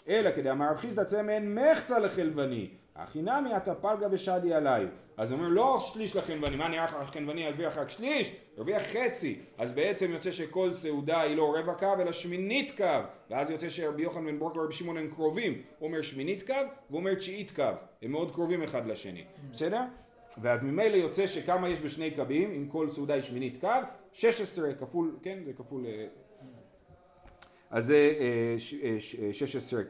אלא 0.07 0.31
כדי 0.31 0.51
אמר 0.51 0.69
רב 0.69 0.77
חיסדא 0.77 1.03
צמא 1.03 1.39
מחצה 1.41 1.99
לחלבני, 1.99 2.69
הכי 2.97 3.21
נמי 3.21 3.57
אתה 3.57 3.75
פלגה 3.75 4.07
ושדי 4.12 4.53
עליי. 4.53 4.86
אז 5.17 5.31
הוא 5.31 5.39
אומר 5.39 5.49
לא 5.49 5.79
שליש 5.79 6.15
לחנווני, 6.15 6.55
מה 6.55 6.67
נראה 6.67 6.83
לך 6.83 6.93
החנווני 6.93 7.41
ירוויח 7.41 7.77
רק 7.77 7.89
שליש? 7.89 8.36
ירוויח 8.57 8.83
חצי. 8.83 9.39
אז 9.57 9.71
בעצם 9.71 10.12
יוצא 10.12 10.31
שכל 10.31 10.73
סעודה 10.73 11.21
היא 11.21 11.36
לא 11.36 11.55
רבע 11.55 11.73
קו 11.73 11.93
אלא 11.99 12.12
שמינית 12.12 12.77
קו. 12.77 12.86
ואז 13.29 13.49
יוצא 13.49 13.69
שרבי 13.69 14.01
יוחנן 14.01 14.25
בן 14.25 14.39
ברוקה 14.39 14.60
ורבי 14.60 14.73
שמעון 14.73 14.97
הם 14.97 15.07
קרובים. 15.15 15.62
הוא 15.79 15.88
אומר 15.88 16.01
שמינית 16.01 16.47
קו 16.47 16.53
והוא 16.89 16.99
אומר 16.99 17.13
תשיעית 17.13 17.51
קו. 17.51 17.63
הם 18.01 18.12
מאוד 18.12 18.31
קרובים 18.31 18.63
אחד 18.63 18.88
לשני. 18.88 19.23
בסדר? 19.51 19.81
ואז 20.41 20.63
ממילא 20.63 20.95
יוצא 20.95 21.27
שכמה 21.27 21.69
יש 21.69 21.79
בשני 21.79 22.12
קבים, 22.12 22.51
אם 22.51 22.67
כל 22.67 22.89
סעודה 22.89 23.13
היא 23.13 23.21
שמינית 23.21 23.62
קו, 23.62 23.69
16 24.13 24.73
כפול, 24.73 25.17
כן, 25.21 25.39
זה 25.45 25.53
כפול... 25.53 25.86
אה, 25.86 26.05
אז 27.69 27.86
זה 27.86 28.13
16 29.31 29.79
אה, 29.79 29.86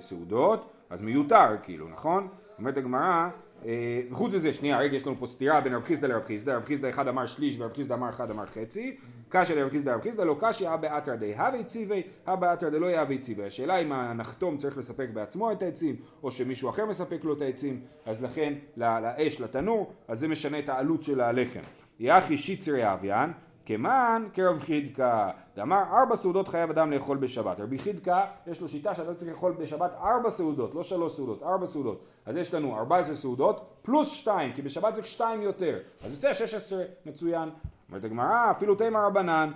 סעודות, 0.00 0.70
אז 0.92 1.02
מיותר 1.02 1.56
כאילו, 1.62 1.88
נכון? 1.88 2.28
אומרת 2.58 2.76
הגמרא, 2.76 3.28
אה, 3.64 4.00
וחוץ 4.10 4.34
מזה, 4.34 4.52
שנייה, 4.52 4.78
רגע, 4.78 4.96
יש 4.96 5.06
לנו 5.06 5.16
פה 5.18 5.26
סתירה 5.26 5.60
בין 5.60 5.74
רב 5.74 5.82
חיסדא 5.82 6.06
לרב 6.06 6.22
חיסדא, 6.24 6.56
רב 6.56 6.64
חיסדא 6.64 6.90
אחד 6.90 7.08
אמר 7.08 7.26
שליש 7.26 7.60
ורב 7.60 7.72
חיסדא 7.72 7.94
אמר 7.94 8.10
אחד 8.10 8.30
אמר 8.30 8.46
חצי, 8.46 8.96
קשיא 9.28 9.54
לרב 9.54 9.70
חיסדא 9.70 9.90
לרב 9.90 10.00
חיסדא 10.02 10.24
לא 10.24 10.36
קשיא 10.40 10.68
הא 10.68 10.76
באתרא 10.76 11.14
די 11.14 11.34
הווי 11.34 11.64
ציווי, 11.64 12.02
הא 12.26 12.34
באתרא 12.34 12.70
דלא 12.70 12.86
יהווי 12.86 13.18
ציווי. 13.18 13.46
השאלה 13.46 13.76
אם 13.76 13.92
הנחתום 13.92 14.56
צריך 14.56 14.78
לספק 14.78 15.08
בעצמו 15.12 15.52
את 15.52 15.62
העצים, 15.62 15.96
או 16.22 16.30
שמישהו 16.30 16.70
אחר 16.70 16.86
מספק 16.86 17.24
לו 17.24 17.32
את 17.32 17.40
העצים, 17.40 17.80
אז 18.06 18.24
לכן 18.24 18.54
לאש, 18.76 19.40
לתנור, 19.40 19.92
אז 20.08 20.20
זה 20.20 20.28
משנה 20.28 20.58
את 20.58 20.68
העלות 20.68 21.02
של 21.02 21.20
הלחם. 21.20 21.60
יחי 22.00 22.38
שיצרי 22.38 22.92
אביאן, 22.92 23.32
כמן 23.76 24.28
כרב 24.34 24.58
חידקה, 24.58 25.30
דאמר 25.56 25.82
ארבע 25.92 26.16
סעודות 26.16 26.48
חייב 26.48 26.70
אדם 26.70 26.90
לאכול 26.90 27.16
בשבת. 27.16 27.60
רבי 27.60 27.78
חידקה 27.78 28.24
יש 28.46 28.60
לו 28.60 28.68
שיטה 28.68 28.94
שאדם 28.94 29.14
צריך 29.14 29.30
לאכול 29.30 29.52
בשבת 29.52 29.90
ארבע 30.00 30.30
סעודות, 30.30 30.74
לא 30.74 30.82
שלוש 30.82 31.16
סעודות, 31.16 31.42
ארבע 31.42 31.66
סעודות. 31.66 32.04
אז 32.26 32.36
יש 32.36 32.54
לנו 32.54 32.78
ארבע 32.78 32.98
עשרה 32.98 33.16
סעודות 33.16 33.80
פלוס 33.82 34.12
שתיים, 34.12 34.52
כי 34.52 34.62
בשבת 34.62 34.94
זה 34.94 35.04
שתיים 35.04 35.42
יותר. 35.42 35.78
אז 36.04 36.12
יוצא 36.14 36.32
שש 36.32 36.54
עשרה, 36.54 36.84
מצוין. 37.06 37.48
אומרת 37.88 38.04
הגמרא, 38.04 38.50
אפילו 38.50 38.74
תימא 38.74 38.98
רבנן, 38.98 39.50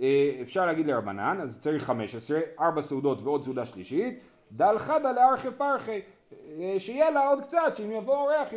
אה, 0.00 0.38
אפשר 0.42 0.66
להגיד 0.66 0.86
לרבנן, 0.86 1.38
אז 1.42 1.60
צריך 1.60 1.84
חמש 1.84 2.14
עשרה, 2.14 2.40
ארבע 2.60 2.82
סעודות 2.82 3.22
ועוד 3.22 3.44
סעודה 3.44 3.66
שלישית, 3.66 4.20
דל 4.52 4.78
חדא 4.78 5.12
לארכי 5.12 5.48
פרחי, 5.58 6.00
אה, 6.58 6.74
שיהיה 6.78 7.10
לה 7.10 7.28
עוד 7.28 7.42
קצת, 7.42 7.76
שאם 7.76 7.92
יבוא 7.92 8.16
אורח 8.16 8.48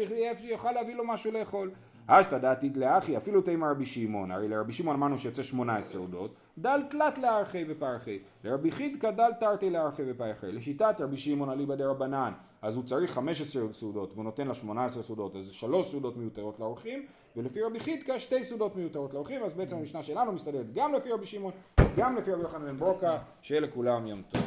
יוכל 0.41 0.71
להביא 0.71 0.95
לו 0.95 1.03
משהו 1.07 1.31
לאכול. 1.31 1.71
אשתא 2.07 2.37
דעתית 2.37 2.77
לאחי, 2.77 3.17
אפילו 3.17 3.41
תימא 3.41 3.65
רבי 3.65 3.85
שמעון, 3.85 4.31
הרי 4.31 4.47
לרבי 4.47 4.73
שמעון 4.73 4.95
אמרנו 4.95 5.19
שיוצא 5.19 5.43
שמונה 5.43 5.81
סעודות, 5.81 6.35
דל 6.57 6.81
תלת 6.89 7.17
לארכי 7.17 7.65
ופרחי, 7.69 8.19
לרבי 8.43 8.71
חידקא 8.71 9.11
דל 9.11 9.31
תרתי 9.39 9.69
לארכי 9.69 10.01
ופרחי, 10.07 10.51
לשיטת 10.51 10.95
רבי 10.99 11.17
שמעון 11.17 11.49
אליבא 11.49 11.75
דרבנן, 11.75 12.33
אז 12.61 12.75
הוא 12.75 12.83
צריך 12.83 13.11
חמש 13.11 13.41
עשרה 13.41 13.73
סעודות 13.73 14.13
והוא 14.13 14.23
נותן 14.23 14.47
לה 14.47 14.53
שמונה 14.53 14.85
עשרה 14.85 15.03
סעודות, 15.03 15.35
אז 15.35 15.47
שלוש 15.51 15.91
סעודות 15.91 16.17
מיותרות 16.17 16.59
לאורחים, 16.59 17.05
ולפי 17.35 17.61
רבי 17.61 17.79
חידקא 17.79 18.19
שתי 18.19 18.43
סעודות 18.43 18.75
מיותרות 18.75 19.13
לאורחים, 19.13 19.43
אז 19.43 19.53
בעצם 19.53 19.77
המשנה 19.77 20.03
שלנו 20.03 20.31
מסתדרת 20.31 20.73
גם 20.73 20.93
לפי 20.93 21.11
רבי 21.11 21.25
שמעון, 21.25 21.51
גם 21.97 22.17
לפי 22.17 22.31
רבי 22.31 22.41
יוחנן 22.41 22.65
בן 22.65 22.77
ברוקה, 22.77 23.17
שיהיה 23.41 23.61
לכולם 23.61 24.07
יום 24.07 24.21
טוב. 24.31 24.41